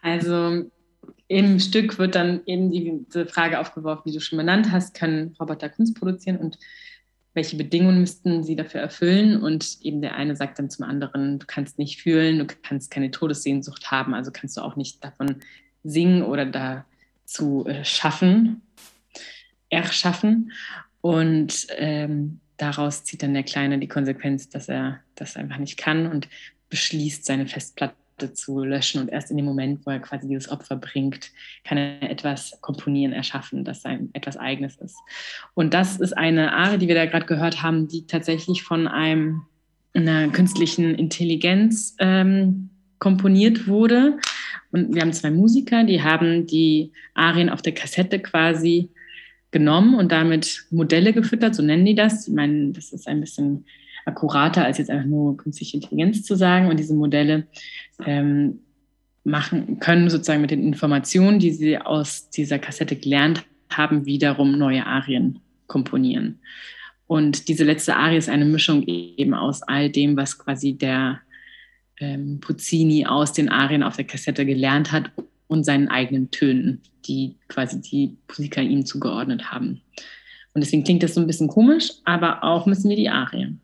[0.00, 0.70] Also
[1.26, 5.68] im Stück wird dann eben diese Frage aufgeworfen, die du schon benannt hast, können Roboter
[5.68, 6.58] Kunst produzieren und
[7.34, 9.42] welche Bedingungen müssten sie dafür erfüllen?
[9.42, 13.10] Und eben der eine sagt dann zum anderen, du kannst nicht fühlen, du kannst keine
[13.10, 15.36] Todessehnsucht haben, also kannst du auch nicht davon
[15.82, 18.62] singen oder dazu äh, schaffen,
[19.68, 20.52] erschaffen.
[21.00, 26.06] Und ähm, daraus zieht dann der Kleine die Konsequenz, dass er das einfach nicht kann
[26.06, 26.28] und
[26.70, 29.00] beschließt, seine Festplatte zu löschen.
[29.00, 31.30] Und erst in dem Moment, wo er quasi dieses Opfer bringt,
[31.64, 34.96] kann er etwas komponieren, erschaffen, das sein etwas Eigenes ist.
[35.54, 39.42] Und das ist eine Arie, die wir da gerade gehört haben, die tatsächlich von einem,
[39.94, 44.18] einer künstlichen Intelligenz ähm, komponiert wurde.
[44.70, 48.90] Und wir haben zwei Musiker, die haben die Arien auf der Kassette quasi
[49.54, 52.28] genommen und damit Modelle gefüttert, so nennen die das.
[52.28, 53.64] Ich meine, das ist ein bisschen
[54.04, 56.68] akkurater, als jetzt einfach nur künstliche Intelligenz zu sagen.
[56.68, 57.46] Und diese Modelle
[58.04, 58.58] ähm,
[59.22, 64.84] machen, können sozusagen mit den Informationen, die sie aus dieser Kassette gelernt haben, wiederum neue
[64.84, 65.38] Arien
[65.68, 66.40] komponieren.
[67.06, 71.20] Und diese letzte Arie ist eine Mischung eben aus all dem, was quasi der
[72.00, 75.12] ähm, Puccini aus den Arien auf der Kassette gelernt hat
[75.46, 79.82] und seinen eigenen Tönen, die quasi die Musiker ihm zugeordnet haben.
[80.54, 83.60] Und deswegen klingt das so ein bisschen komisch, aber auch müssen wir die Arien.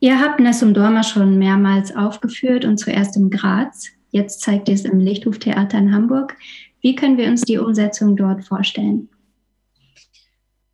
[0.00, 3.88] Ihr habt Nessum Dorma schon mehrmals aufgeführt und zuerst in Graz.
[4.10, 6.36] Jetzt zeigt ihr es im Lichthoftheater in Hamburg.
[6.80, 9.08] Wie können wir uns die Umsetzung dort vorstellen?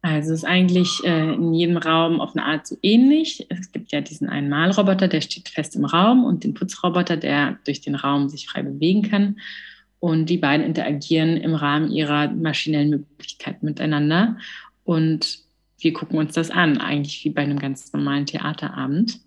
[0.03, 3.46] Also es ist eigentlich äh, in jedem Raum auf eine Art so ähnlich.
[3.51, 7.59] Es gibt ja diesen einen Malroboter, der steht fest im Raum und den Putzroboter, der
[7.64, 9.38] durch den Raum sich frei bewegen kann.
[9.98, 14.38] Und die beiden interagieren im Rahmen ihrer maschinellen Möglichkeiten miteinander.
[14.84, 15.40] Und
[15.78, 19.20] wir gucken uns das an, eigentlich wie bei einem ganz normalen Theaterabend.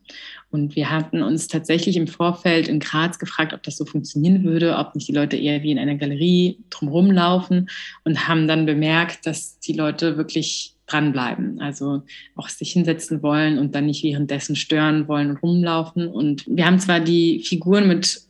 [0.53, 4.77] Und wir hatten uns tatsächlich im Vorfeld in Graz gefragt, ob das so funktionieren würde,
[4.77, 7.71] ob nicht die Leute eher wie in einer Galerie drumherum laufen
[8.03, 12.03] und haben dann bemerkt, dass die Leute wirklich dranbleiben, also
[12.35, 16.07] auch sich hinsetzen wollen und dann nicht währenddessen stören wollen und rumlaufen.
[16.07, 18.21] Und wir haben zwar die Figuren mit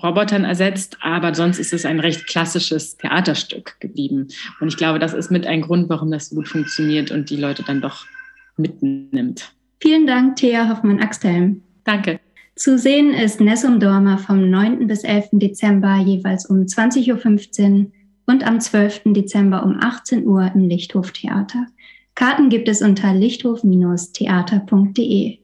[0.00, 4.28] Robotern ersetzt, aber sonst ist es ein recht klassisches Theaterstück geblieben.
[4.60, 7.36] Und ich glaube, das ist mit ein Grund, warum das so gut funktioniert und die
[7.38, 8.06] Leute dann doch
[8.56, 9.52] mitnimmt.
[9.80, 11.60] Vielen Dank, Thea Hoffmann-Axthelm.
[11.84, 12.20] Danke.
[12.54, 14.86] Zu sehen ist Nessum Dorma vom 9.
[14.86, 15.30] bis 11.
[15.32, 17.90] Dezember jeweils um 20.15 Uhr
[18.26, 19.04] und am 12.
[19.06, 21.66] Dezember um 18 Uhr im Lichthof Theater.
[22.14, 25.38] Karten gibt es unter lichthof-theater.de.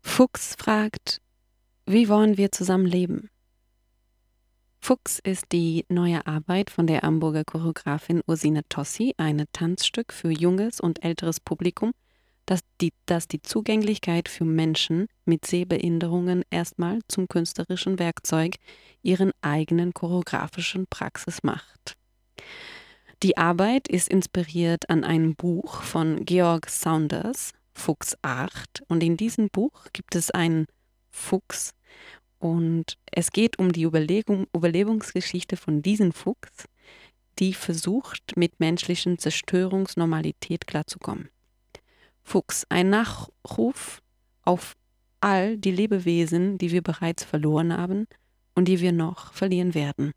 [0.00, 1.20] Fuchs fragt,
[1.84, 3.28] wie wollen wir zusammen leben?
[4.80, 10.80] Fuchs ist die neue Arbeit von der Hamburger Choreografin Ursina Tossi, ein Tanzstück für junges
[10.80, 11.92] und älteres Publikum,
[12.46, 18.56] das die, das die Zugänglichkeit für Menschen mit Sehbehinderungen erstmal zum künstlerischen Werkzeug
[19.02, 21.96] ihren eigenen choreografischen Praxis macht.
[23.22, 29.48] Die Arbeit ist inspiriert an einem Buch von Georg Saunders, Fuchs 8, und in diesem
[29.50, 30.66] Buch gibt es einen
[31.10, 31.72] Fuchs,
[32.38, 36.66] und es geht um die Überlegung, Überlebensgeschichte von diesem Fuchs,
[37.38, 41.28] die versucht, mit menschlichen Zerstörungsnormalität klarzukommen.
[42.26, 44.02] Fuchs, ein Nachruf
[44.42, 44.76] auf
[45.20, 48.08] all die Lebewesen, die wir bereits verloren haben
[48.56, 50.12] und die wir noch verlieren werden.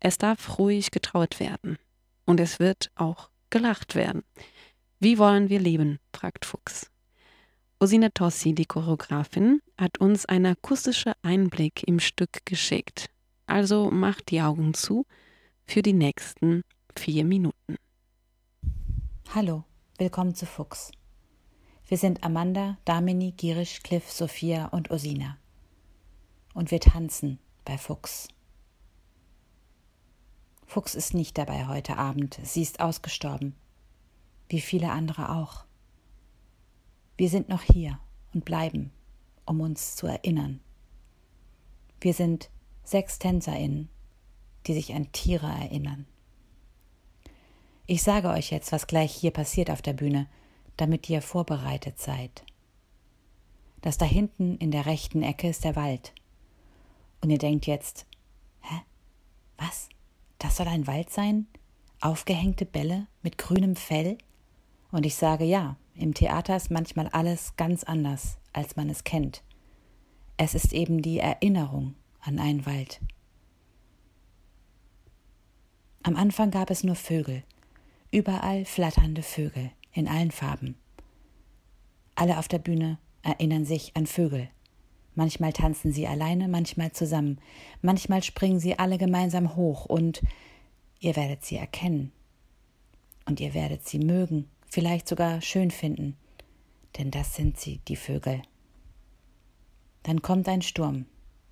[0.00, 1.78] Es darf ruhig getrauert werden
[2.24, 4.24] und es wird auch gelacht werden.
[4.98, 6.00] Wie wollen wir leben?
[6.12, 6.90] fragt Fuchs.
[7.78, 13.08] Osina Tossi, die Choreografin, hat uns einen akustischen Einblick im Stück geschickt.
[13.46, 15.06] Also macht die Augen zu
[15.64, 16.62] für die nächsten
[16.96, 17.76] vier Minuten.
[19.32, 19.62] Hallo,
[19.96, 20.90] willkommen zu Fuchs.
[21.90, 25.36] Wir sind Amanda, Damini, Girisch, Cliff, Sophia und Osina.
[26.54, 28.28] Und wir tanzen bei Fuchs.
[30.66, 33.56] Fuchs ist nicht dabei heute Abend, sie ist ausgestorben.
[34.48, 35.64] Wie viele andere auch.
[37.16, 37.98] Wir sind noch hier
[38.34, 38.92] und bleiben,
[39.44, 40.60] um uns zu erinnern.
[42.00, 42.50] Wir sind
[42.84, 43.88] sechs TänzerInnen,
[44.68, 46.06] die sich an Tiere erinnern.
[47.88, 50.28] Ich sage euch jetzt, was gleich hier passiert auf der Bühne,
[50.80, 52.44] damit ihr vorbereitet seid.
[53.82, 56.14] Das da hinten in der rechten Ecke ist der Wald.
[57.20, 58.06] Und ihr denkt jetzt,
[58.62, 58.80] hä?
[59.58, 59.88] Was?
[60.38, 61.46] Das soll ein Wald sein?
[62.00, 64.16] Aufgehängte Bälle mit grünem Fell?
[64.90, 69.42] Und ich sage ja, im Theater ist manchmal alles ganz anders, als man es kennt.
[70.38, 73.00] Es ist eben die Erinnerung an einen Wald.
[76.02, 77.42] Am Anfang gab es nur Vögel,
[78.10, 80.76] überall flatternde Vögel in allen Farben.
[82.14, 84.48] Alle auf der Bühne erinnern sich an Vögel.
[85.14, 87.40] Manchmal tanzen sie alleine, manchmal zusammen,
[87.82, 90.22] manchmal springen sie alle gemeinsam hoch und
[91.00, 92.12] ihr werdet sie erkennen.
[93.26, 96.16] Und ihr werdet sie mögen, vielleicht sogar schön finden,
[96.98, 98.42] denn das sind sie, die Vögel.
[100.02, 101.06] Dann kommt ein Sturm.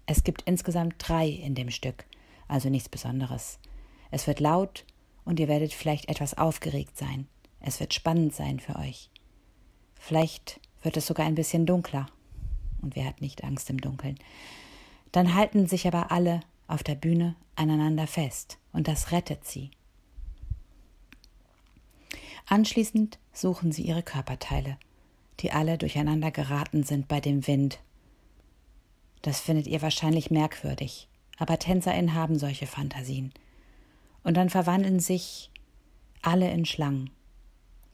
[0.07, 2.07] Es gibt insgesamt drei in dem Stück,
[2.47, 3.59] also nichts Besonderes.
[4.11, 4.86] Es wird laut
[5.24, 7.28] und ihr werdet vielleicht etwas aufgeregt sein.
[7.61, 9.11] Es wird spannend sein für euch.
[9.94, 12.06] Vielleicht wird es sogar ein bisschen dunkler.
[12.80, 14.18] Und wer hat nicht Angst im Dunkeln?
[15.12, 19.70] Dann halten sich aber alle auf der Bühne aneinander fest und das rettet sie.
[22.46, 24.78] Anschließend suchen sie ihre Körperteile,
[25.40, 27.80] die alle durcheinander geraten sind bei dem Wind.
[29.22, 33.32] Das findet ihr wahrscheinlich merkwürdig, aber TänzerInnen haben solche Fantasien.
[34.22, 35.50] Und dann verwandeln sich
[36.22, 37.11] alle in Schlangen.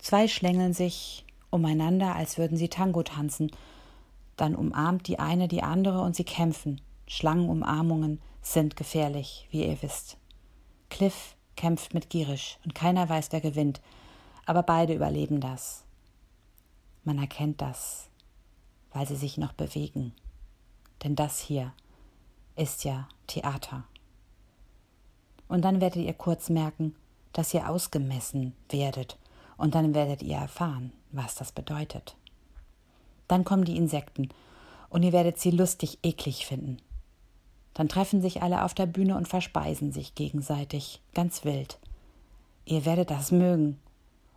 [0.05, 3.51] Zwei schlängeln sich umeinander, als würden sie Tango tanzen.
[4.37, 6.83] Dann umarmt die eine die andere und sie kämpfen.
[7.07, 10.19] Schlangenumarmungen sind gefährlich, wie ihr wisst.
[10.91, 13.81] Cliff kämpft mit Girisch und keiner weiß, wer gewinnt,
[14.45, 15.85] aber beide überleben das.
[17.05, 18.11] Man erkennt das,
[18.93, 20.13] weil sie sich noch bewegen.
[21.03, 21.73] Denn das hier
[22.57, 23.85] ist ja Theater.
[25.49, 26.95] Und dann werdet ihr kurz merken,
[27.33, 29.17] dass ihr ausgemessen werdet,
[29.57, 32.17] und dann werdet ihr erfahren, was das bedeutet.
[33.29, 34.29] Dann kommen die Insekten,
[34.95, 36.77] und ihr werdet sie lustig eklig finden.
[37.75, 41.81] Dann treffen sich alle auf der Bühne und verspeisen sich gegenseitig, ganz wild.
[42.65, 43.81] Ihr werdet das mögen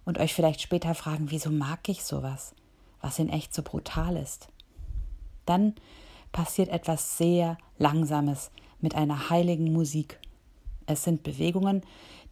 [0.04, 2.56] und euch vielleicht später fragen, wieso mag ich sowas,
[3.02, 4.50] was in echt so brutal ist.
[5.46, 5.76] Dann
[6.32, 8.50] passiert etwas sehr Langsames
[8.82, 10.20] mit einer heiligen Musik.
[10.88, 11.84] Es sind Bewegungen,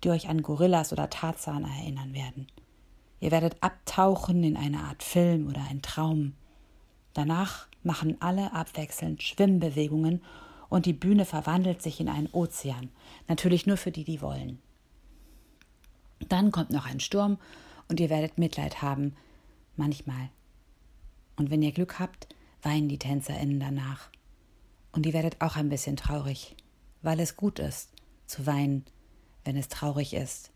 [0.03, 2.47] die euch an Gorillas oder Tarzan erinnern werden.
[3.19, 6.33] Ihr werdet abtauchen in eine Art Film oder ein Traum.
[7.13, 10.21] Danach machen alle abwechselnd Schwimmbewegungen
[10.69, 12.89] und die Bühne verwandelt sich in einen Ozean.
[13.27, 14.59] Natürlich nur für die, die wollen.
[16.27, 17.37] Dann kommt noch ein Sturm
[17.87, 19.15] und ihr werdet Mitleid haben.
[19.77, 20.29] Manchmal.
[21.35, 22.27] Und wenn ihr Glück habt,
[22.61, 24.09] weinen die TänzerInnen danach.
[24.91, 26.55] Und ihr werdet auch ein bisschen traurig,
[27.01, 27.91] weil es gut ist,
[28.25, 28.85] zu weinen,
[29.43, 30.51] wenn es traurig ist.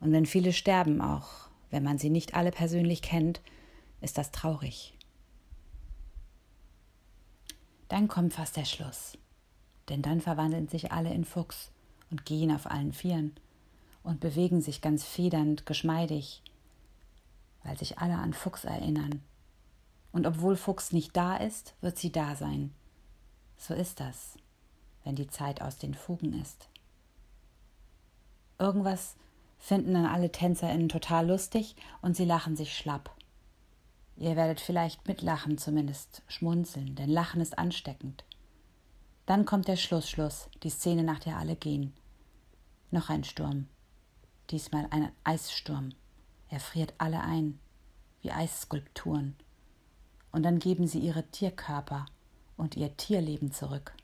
[0.00, 3.40] Und wenn viele sterben, auch wenn man sie nicht alle persönlich kennt,
[4.00, 4.94] ist das traurig.
[7.88, 9.18] Dann kommt fast der Schluss,
[9.88, 11.70] denn dann verwandeln sich alle in Fuchs
[12.10, 13.34] und gehen auf allen Vieren
[14.02, 16.42] und bewegen sich ganz federnd, geschmeidig,
[17.64, 19.22] weil sich alle an Fuchs erinnern.
[20.12, 22.72] Und obwohl Fuchs nicht da ist, wird sie da sein.
[23.56, 24.36] So ist das,
[25.04, 26.68] wenn die Zeit aus den Fugen ist.
[28.58, 29.16] Irgendwas
[29.60, 33.14] finden dann alle TänzerInnen total lustig und sie lachen sich schlapp.
[34.16, 38.24] Ihr werdet vielleicht mitlachen, zumindest schmunzeln, denn Lachen ist ansteckend.
[39.26, 41.94] Dann kommt der Schlussschluss, die Szene, nach der alle gehen.
[42.90, 43.68] Noch ein Sturm.
[44.50, 45.90] Diesmal ein Eissturm.
[46.48, 47.60] Er friert alle ein,
[48.22, 49.36] wie Eisskulpturen.
[50.32, 52.06] Und dann geben sie ihre Tierkörper
[52.56, 53.94] und ihr Tierleben zurück.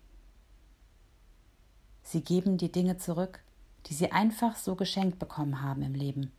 [2.03, 3.43] Sie geben die Dinge zurück,
[3.87, 6.33] die sie einfach so geschenkt bekommen haben im Leben.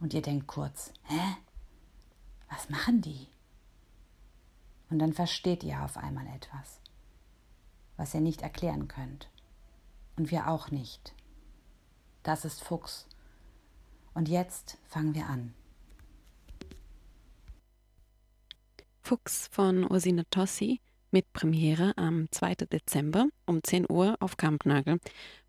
[0.00, 1.36] Und ihr denkt kurz, hä?
[2.50, 3.28] Was machen die?
[4.90, 6.80] Und dann versteht ihr auf einmal etwas,
[7.96, 9.30] was ihr nicht erklären könnt.
[10.16, 11.14] Und wir auch nicht.
[12.22, 13.06] Das ist Fuchs.
[14.12, 15.54] Und jetzt fangen wir an.
[19.00, 20.80] Fuchs von Ursina Tossi
[21.12, 22.54] mit Premiere am 2.
[22.72, 24.98] Dezember um 10 Uhr auf Kampnagel.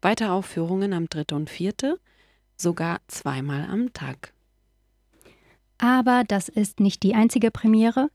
[0.01, 1.35] Weitere Aufführungen am 3.
[1.35, 1.97] und 4.,
[2.55, 4.33] sogar zweimal am Tag.
[5.77, 8.09] Aber das ist nicht die einzige Premiere.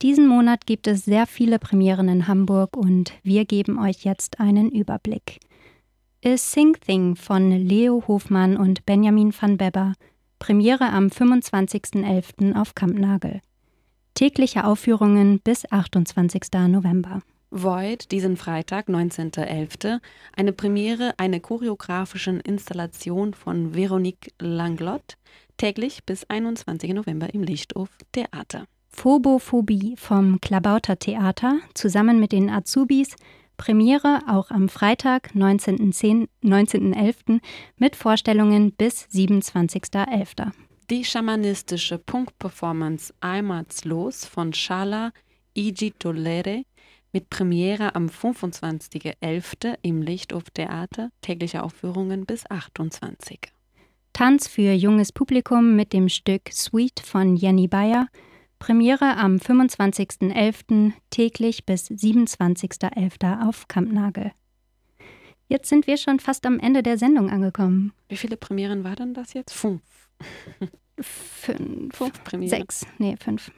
[0.00, 4.70] Diesen Monat gibt es sehr viele Premieren in Hamburg und wir geben euch jetzt einen
[4.70, 5.38] Überblick.
[6.24, 9.94] A Sing Thing von Leo Hofmann und Benjamin van Beber.
[10.38, 12.60] Premiere am 25.11.
[12.60, 13.40] auf Kampnagel.
[14.14, 16.42] Tägliche Aufführungen bis 28.
[16.68, 17.22] November.
[17.50, 20.00] Void diesen Freitag, 19.11.,
[20.34, 25.18] eine Premiere einer choreografischen Installation von Veronique Langlot,
[25.58, 26.94] täglich bis 21.
[26.94, 28.64] November im Lichthof Theater.
[28.88, 33.16] Phobophobie vom Klabauter Theater zusammen mit den Azubis,
[33.56, 36.28] Premiere auch am Freitag, 19.11.
[36.40, 37.40] 19
[37.76, 40.52] mit Vorstellungen bis 27.11.
[40.92, 45.12] Die schamanistische Punktperformance Einmalslos von Shala
[45.54, 46.64] Igitolere
[47.12, 49.78] mit Premiere am 25.11.
[49.80, 53.38] im Lichthof Theater, tägliche Aufführungen bis 28.
[54.12, 58.08] Tanz für junges Publikum mit dem Stück Sweet von Jenny Bayer,
[58.58, 60.92] Premiere am 25.11.
[61.08, 63.48] täglich bis 27.11.
[63.48, 64.32] auf Kampnagel.
[65.48, 67.94] Jetzt sind wir schon fast am Ende der Sendung angekommen.
[68.10, 69.54] Wie viele Premieren war denn das jetzt?
[69.54, 69.80] Fünf.
[71.00, 72.50] Fünf, Fünf Premieren.
[72.50, 73.50] sechs, nee, fünf.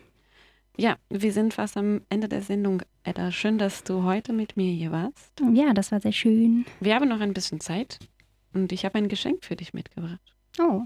[0.77, 3.31] Ja, wir sind fast am Ende der Sendung, Edda.
[3.31, 5.33] Schön, dass du heute mit mir hier warst.
[5.53, 6.65] Ja, das war sehr schön.
[6.81, 7.99] Wir haben noch ein bisschen Zeit
[8.53, 10.21] und ich habe ein Geschenk für dich mitgebracht.
[10.59, 10.83] Oh,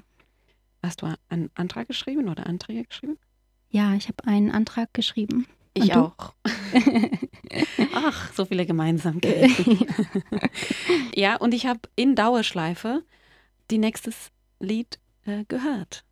[0.83, 3.19] Hast du einen Antrag geschrieben oder Anträge geschrieben?
[3.71, 5.47] ja, ich habe einen Antrag geschrieben.
[5.75, 6.01] Ich du?
[6.01, 6.35] auch.
[7.95, 9.87] Ach, so viele Gemeinsamkeiten.
[11.15, 13.03] ja, und ich habe in Dauerschleife
[13.71, 14.31] die nächstes
[14.61, 16.05] Lied äh, gehört.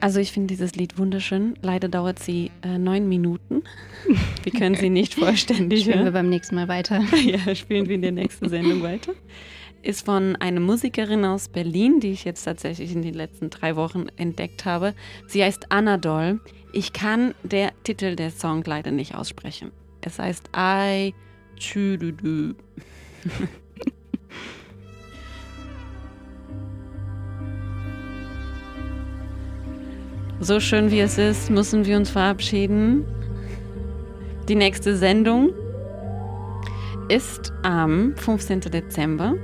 [0.00, 1.54] Also ich finde dieses Lied wunderschön.
[1.60, 3.62] Leider dauert sie äh, neun Minuten.
[4.44, 6.14] Wir können sie nicht vollständig Spielen wir hören.
[6.14, 7.02] beim nächsten Mal weiter.
[7.24, 9.12] Ja, spielen wir in der nächsten Sendung weiter.
[9.82, 14.06] Ist von einer Musikerin aus Berlin, die ich jetzt tatsächlich in den letzten drei Wochen
[14.16, 14.94] entdeckt habe.
[15.26, 16.40] Sie heißt Anna Doll.
[16.72, 19.72] Ich kann der Titel der Song leider nicht aussprechen.
[20.00, 21.14] Es heißt I
[21.56, 22.54] Chüdüdü.
[30.40, 33.04] So schön wie es ist, müssen wir uns verabschieden.
[34.48, 35.50] Die nächste Sendung
[37.08, 38.60] ist am 15.
[38.60, 39.34] Dezember.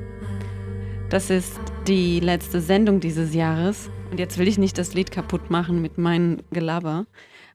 [1.11, 3.91] Das ist die letzte Sendung dieses Jahres.
[4.13, 7.07] Und jetzt will ich nicht das Lied kaputt machen mit meinem Gelaber.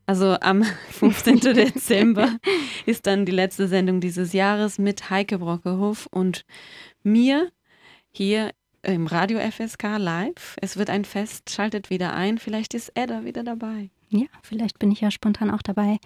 [0.09, 1.39] Also am 15.
[1.53, 2.39] Dezember
[2.87, 6.45] ist dann die letzte Sendung dieses Jahres mit Heike Brockehoff und
[7.03, 7.51] mir
[8.09, 8.49] hier
[8.81, 10.57] im Radio FSK live.
[10.61, 12.39] Es wird ein Fest, schaltet wieder ein.
[12.39, 13.91] Vielleicht ist Edda wieder dabei.
[14.09, 15.99] Ja, vielleicht bin ich ja spontan auch dabei.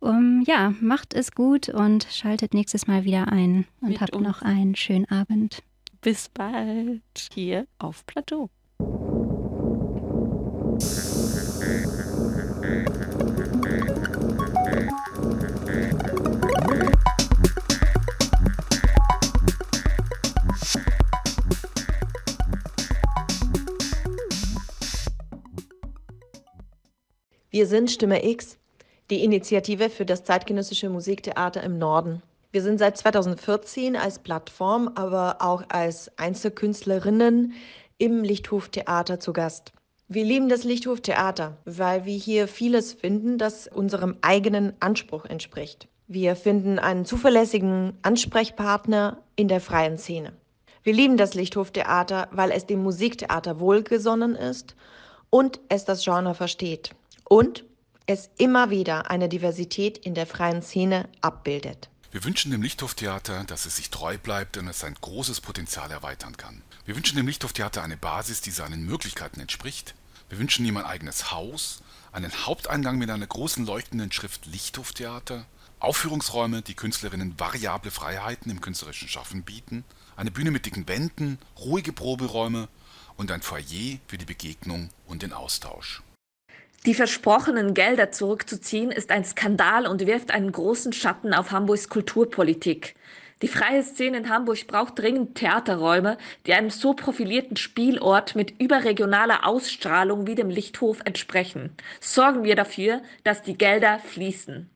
[0.00, 4.26] Um, ja, macht es gut und schaltet nächstes Mal wieder ein und Mit habt uns.
[4.26, 5.62] noch einen schönen Abend.
[6.00, 7.02] Bis bald
[7.34, 8.48] hier auf Plateau.
[27.50, 28.58] Wir sind Stimme X,
[29.08, 32.22] die Initiative für das zeitgenössische Musiktheater im Norden.
[32.52, 37.54] Wir sind seit 2014 als Plattform, aber auch als Einzelkünstlerinnen
[37.96, 39.72] im Lichthoftheater zu Gast.
[40.08, 45.88] Wir lieben das Lichthoftheater, weil wir hier vieles finden, das unserem eigenen Anspruch entspricht.
[46.06, 50.34] Wir finden einen zuverlässigen Ansprechpartner in der freien Szene.
[50.82, 54.76] Wir lieben das Lichthoftheater, weil es dem Musiktheater wohlgesonnen ist
[55.30, 56.90] und es das Genre versteht.
[57.28, 57.64] Und
[58.06, 61.90] es immer wieder eine Diversität in der freien Szene abbildet.
[62.10, 66.38] Wir wünschen dem Lichthoftheater, dass es sich treu bleibt und es sein großes Potenzial erweitern
[66.38, 66.62] kann.
[66.86, 69.94] Wir wünschen dem Lichthoftheater eine Basis, die seinen Möglichkeiten entspricht.
[70.30, 75.44] Wir wünschen ihm ein eigenes Haus, einen Haupteingang mit einer großen leuchtenden Schrift Lichthoftheater,
[75.80, 79.84] Aufführungsräume, die Künstlerinnen variable Freiheiten im künstlerischen Schaffen bieten,
[80.16, 82.68] eine Bühne mit dicken Wänden, ruhige Proberäume
[83.18, 86.02] und ein Foyer für die Begegnung und den Austausch.
[86.86, 92.94] Die versprochenen Gelder zurückzuziehen ist ein Skandal und wirft einen großen Schatten auf Hamburgs Kulturpolitik.
[93.42, 99.46] Die freie Szene in Hamburg braucht dringend Theaterräume, die einem so profilierten Spielort mit überregionaler
[99.46, 101.70] Ausstrahlung wie dem Lichthof entsprechen.
[102.00, 104.70] Sorgen wir dafür, dass die Gelder fließen.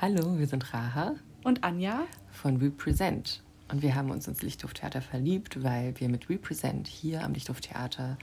[0.00, 2.06] Hallo, wir sind Raha Und Anja?
[2.30, 3.42] von Represent.
[3.70, 8.16] Und wir haben uns ins Lichthoftheater verliebt, weil wir mit Represent hier am Lichthoftheater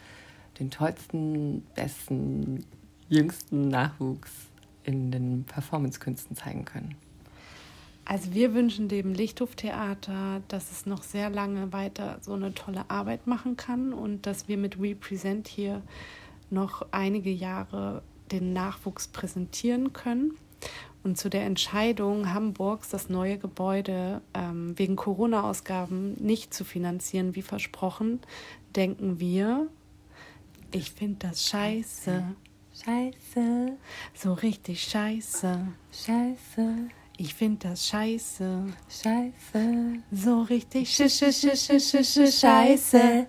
[0.59, 2.65] den tollsten, besten,
[3.09, 4.31] jüngsten Nachwuchs
[4.83, 6.95] in den Performancekünsten zeigen können.
[8.05, 13.27] Also wir wünschen dem Lichthoftheater, dass es noch sehr lange weiter so eine tolle Arbeit
[13.27, 15.81] machen kann und dass wir mit Represent hier
[16.49, 18.01] noch einige Jahre
[18.31, 20.37] den Nachwuchs präsentieren können.
[21.03, 27.41] Und zu der Entscheidung Hamburgs, das neue Gebäude ähm, wegen Corona-Ausgaben nicht zu finanzieren, wie
[27.41, 28.21] versprochen,
[28.75, 29.67] denken wir,
[30.71, 32.23] ich finde das scheiße.
[32.85, 33.77] Scheiße.
[34.13, 35.67] So richtig scheiße.
[35.91, 36.89] Scheiße.
[37.17, 38.65] Ich finde das scheiße.
[38.89, 40.03] Scheiße.
[40.11, 43.27] So richtig sch sch sch sch sch sch scheiße.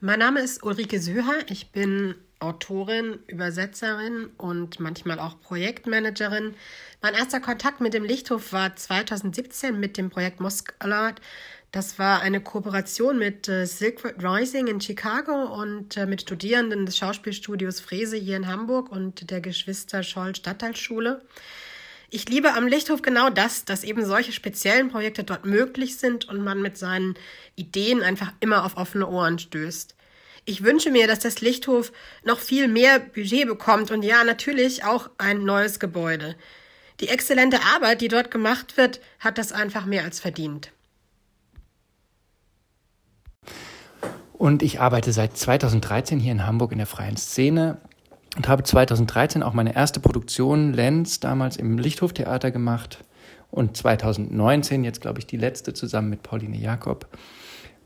[0.00, 1.44] Mein Name ist Ulrike Söher.
[1.48, 6.54] Ich bin Autorin, Übersetzerin und manchmal auch Projektmanagerin.
[7.00, 11.20] Mein erster Kontakt mit dem Lichthof war 2017 mit dem Projekt Mosque Alert.
[11.72, 16.98] Das war eine Kooperation mit äh, Silkwood Rising in Chicago und äh, mit Studierenden des
[16.98, 21.22] Schauspielstudios Frese hier in Hamburg und der Geschwister Scholl Stadtteilschule.
[22.10, 26.44] Ich liebe am Lichthof genau das, dass eben solche speziellen Projekte dort möglich sind und
[26.44, 27.14] man mit seinen
[27.56, 29.94] Ideen einfach immer auf offene Ohren stößt.
[30.44, 31.90] Ich wünsche mir, dass das Lichthof
[32.22, 36.36] noch viel mehr Budget bekommt und ja, natürlich auch ein neues Gebäude.
[37.00, 40.70] Die exzellente Arbeit, die dort gemacht wird, hat das einfach mehr als verdient.
[44.42, 47.76] Und ich arbeite seit 2013 hier in Hamburg in der freien Szene
[48.36, 53.04] und habe 2013 auch meine erste Produktion Lenz damals im Lichthoftheater gemacht
[53.52, 57.06] und 2019 jetzt glaube ich die letzte zusammen mit Pauline Jakob.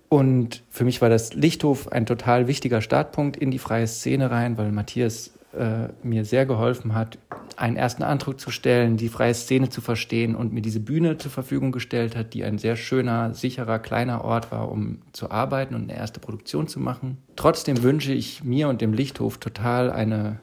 [0.08, 4.56] Und für mich war das Lichthof ein total wichtiger Startpunkt in die freie Szene rein,
[4.56, 7.18] weil Matthias äh, mir sehr geholfen hat,
[7.56, 11.30] einen ersten Eindruck zu stellen, die freie Szene zu verstehen und mir diese Bühne zur
[11.30, 15.84] Verfügung gestellt hat, die ein sehr schöner, sicherer, kleiner Ort war, um zu arbeiten und
[15.84, 17.18] eine erste Produktion zu machen.
[17.36, 20.38] Trotzdem wünsche ich mir und dem Lichthof total eine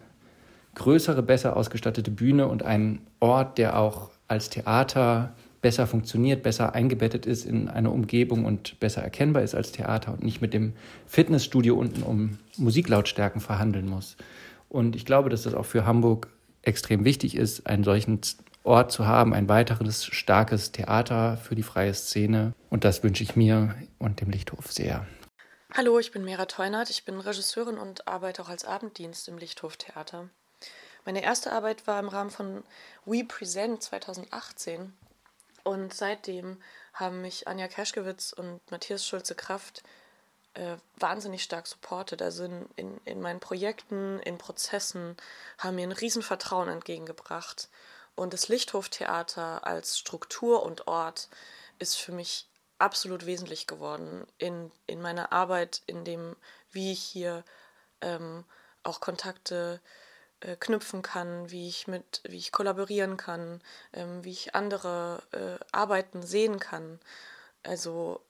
[0.75, 7.25] größere, besser ausgestattete Bühne und einen Ort, der auch als Theater besser funktioniert, besser eingebettet
[7.25, 10.73] ist in eine Umgebung und besser erkennbar ist als Theater und nicht mit dem
[11.07, 14.17] Fitnessstudio unten um Musiklautstärken verhandeln muss.
[14.73, 16.29] Und ich glaube, dass das auch für Hamburg
[16.63, 18.19] extrem wichtig ist, einen solchen
[18.63, 22.55] Ort zu haben, ein weiteres starkes Theater für die freie Szene.
[22.71, 25.05] Und das wünsche ich mir und dem Lichthof sehr.
[25.71, 29.77] Hallo, ich bin Mera Teunert, ich bin Regisseurin und arbeite auch als Abenddienst im Lichthof
[29.77, 30.29] Theater.
[31.05, 32.63] Meine erste Arbeit war im Rahmen von
[33.05, 34.91] We Present 2018
[35.63, 36.57] und seitdem
[36.95, 39.83] haben mich Anja Kerschkewitz und Matthias Schulze-Kraft
[40.53, 42.21] äh, wahnsinnig stark supportet.
[42.21, 45.17] Also in, in, in meinen Projekten, in Prozessen
[45.57, 47.69] haben mir ein Riesenvertrauen entgegengebracht.
[48.15, 51.29] Und das Lichthoftheater als Struktur und Ort
[51.79, 52.47] ist für mich
[52.77, 56.35] absolut wesentlich geworden in, in meiner Arbeit, in dem,
[56.71, 57.43] wie ich hier
[58.01, 58.43] ähm,
[58.83, 59.81] auch Kontakte
[60.41, 63.61] äh, knüpfen kann, wie ich mit, wie ich kollaborieren kann,
[63.93, 66.99] ähm, wie ich andere äh, Arbeiten sehen kann.
[67.63, 68.21] Also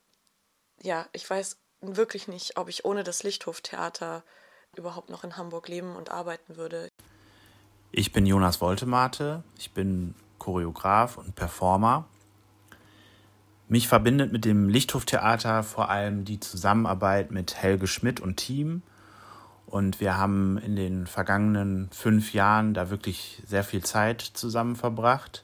[0.82, 4.24] ja, ich weiß wirklich nicht, ob ich ohne das Lichthoftheater
[4.76, 6.90] überhaupt noch in Hamburg leben und arbeiten würde.
[7.92, 12.08] Ich bin Jonas Woltemate, ich bin Choreograf und Performer.
[13.68, 18.82] Mich verbindet mit dem Lichthoftheater vor allem die Zusammenarbeit mit Helge Schmidt und Team.
[19.68, 25.44] Und wir haben in den vergangenen fünf Jahren da wirklich sehr viel Zeit zusammen verbracht.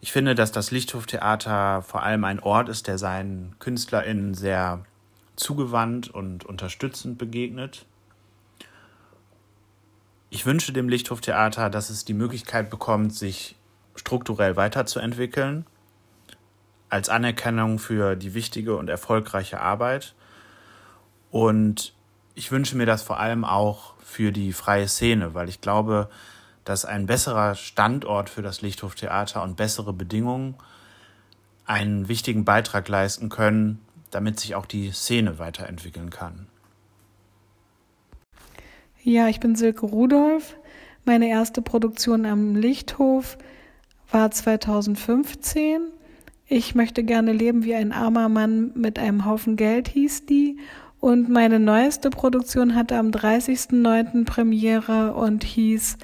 [0.00, 4.84] Ich finde, dass das Lichthoftheater vor allem ein Ort ist, der seinen KünstlerInnen sehr
[5.34, 7.84] zugewandt und unterstützend begegnet.
[10.30, 13.56] Ich wünsche dem Lichthoftheater, dass es die Möglichkeit bekommt, sich
[13.96, 15.66] strukturell weiterzuentwickeln,
[16.90, 20.14] als Anerkennung für die wichtige und erfolgreiche Arbeit.
[21.30, 21.92] Und
[22.34, 26.08] ich wünsche mir das vor allem auch für die freie Szene, weil ich glaube,
[26.68, 30.54] dass ein besserer Standort für das Lichthoftheater und bessere Bedingungen
[31.64, 36.46] einen wichtigen Beitrag leisten können, damit sich auch die Szene weiterentwickeln kann.
[39.02, 40.56] Ja, ich bin Silke Rudolph.
[41.06, 43.38] Meine erste Produktion am Lichthof
[44.10, 45.80] war 2015.
[46.46, 50.58] Ich möchte gerne leben wie ein armer Mann mit einem Haufen Geld hieß die.
[51.00, 54.26] Und meine neueste Produktion hatte am 30.09.
[54.26, 55.96] Premiere und hieß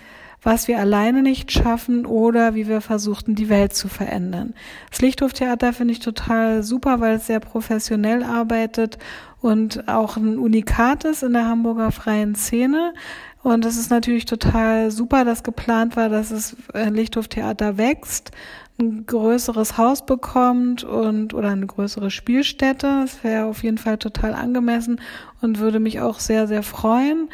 [0.44, 4.54] was wir alleine nicht schaffen oder wie wir versuchten, die Welt zu verändern.
[4.90, 8.98] Das Lichthoftheater finde ich total super, weil es sehr professionell arbeitet
[9.40, 12.94] und auch ein Unikat ist in der Hamburger freien Szene.
[13.42, 18.30] Und es ist natürlich total super, dass geplant war, dass das äh, Lichthoftheater wächst,
[18.78, 23.02] ein größeres Haus bekommt und oder eine größere Spielstätte.
[23.02, 25.00] Das wäre auf jeden Fall total angemessen
[25.42, 27.28] und würde mich auch sehr, sehr freuen.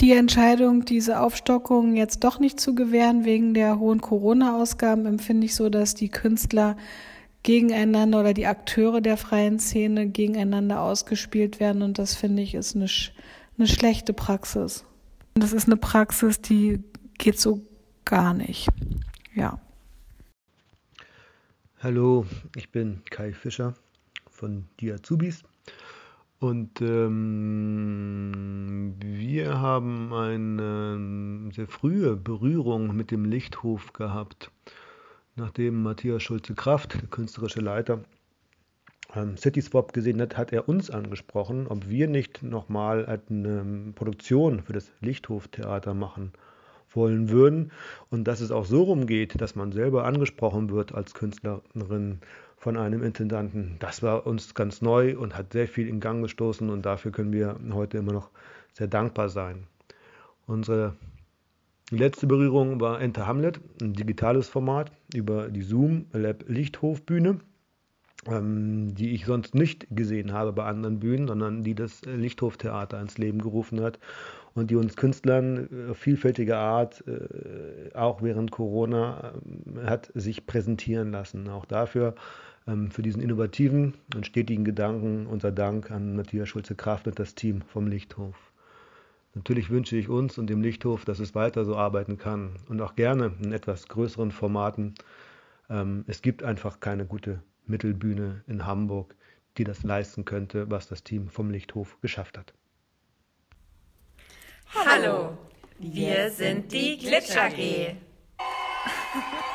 [0.00, 5.54] Die Entscheidung, diese Aufstockung jetzt doch nicht zu gewähren wegen der hohen Corona-Ausgaben, empfinde ich
[5.54, 6.78] so, dass die Künstler
[7.42, 11.82] gegeneinander oder die Akteure der freien Szene gegeneinander ausgespielt werden.
[11.82, 12.86] Und das finde ich ist eine,
[13.58, 14.86] eine schlechte Praxis.
[15.34, 16.82] Und das ist eine Praxis, die
[17.18, 17.60] geht so
[18.06, 18.68] gar nicht.
[19.34, 19.60] Ja.
[21.82, 22.24] Hallo,
[22.56, 23.74] ich bin Kai Fischer
[24.30, 25.42] von Die Azubis.
[26.40, 34.50] Und ähm, wir haben eine sehr frühe Berührung mit dem Lichthof gehabt,
[35.36, 38.00] nachdem Matthias Schulze-Kraft, der künstlerische Leiter,
[39.14, 44.72] ähm, Cityswap gesehen hat, hat er uns angesprochen, ob wir nicht nochmal eine Produktion für
[44.72, 46.32] das Lichthoftheater machen
[46.94, 47.70] wollen würden.
[48.08, 52.20] Und dass es auch so rumgeht, dass man selber angesprochen wird als Künstlerin
[52.60, 53.76] von einem Intendanten.
[53.78, 57.32] Das war uns ganz neu und hat sehr viel in Gang gestoßen und dafür können
[57.32, 58.28] wir heute immer noch
[58.74, 59.66] sehr dankbar sein.
[60.46, 60.94] Unsere
[61.90, 67.40] letzte Berührung war Enter Hamlet, ein digitales Format über die Zoom Lab Lichthof Bühne,
[68.26, 73.00] ähm, die ich sonst nicht gesehen habe bei anderen Bühnen, sondern die das Lichthof Theater
[73.00, 73.98] ins Leben gerufen hat
[74.52, 79.32] und die uns Künstlern auf vielfältige Art, äh, auch während Corona,
[79.82, 81.48] äh, hat sich präsentieren lassen.
[81.48, 82.14] Auch dafür, ähm,
[82.66, 87.86] für diesen innovativen und stetigen Gedanken, unser Dank an Matthias Schulze-Kraft und das Team vom
[87.86, 88.36] Lichthof.
[89.34, 92.96] Natürlich wünsche ich uns und dem Lichthof, dass es weiter so arbeiten kann und auch
[92.96, 94.94] gerne in etwas größeren Formaten.
[95.68, 99.14] Ähm, es gibt einfach keine gute Mittelbühne in Hamburg,
[99.56, 102.52] die das leisten könnte, was das Team vom Lichthof geschafft hat.
[104.74, 105.36] Hallo,
[105.78, 107.96] wir sind die Glitch AG.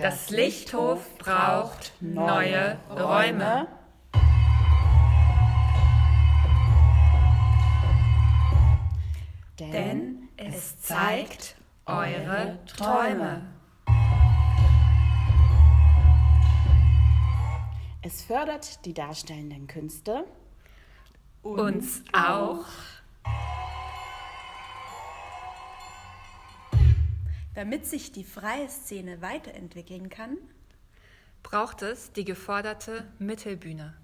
[0.00, 3.68] Das Lichthof braucht neue Räume.
[9.58, 13.42] Denn es zeigt eure Träume.
[18.00, 20.24] Es fördert die darstellenden Künste.
[21.42, 22.64] Uns auch.
[27.60, 30.38] Damit sich die freie Szene weiterentwickeln kann,
[31.42, 33.99] braucht es die geforderte Mittelbühne.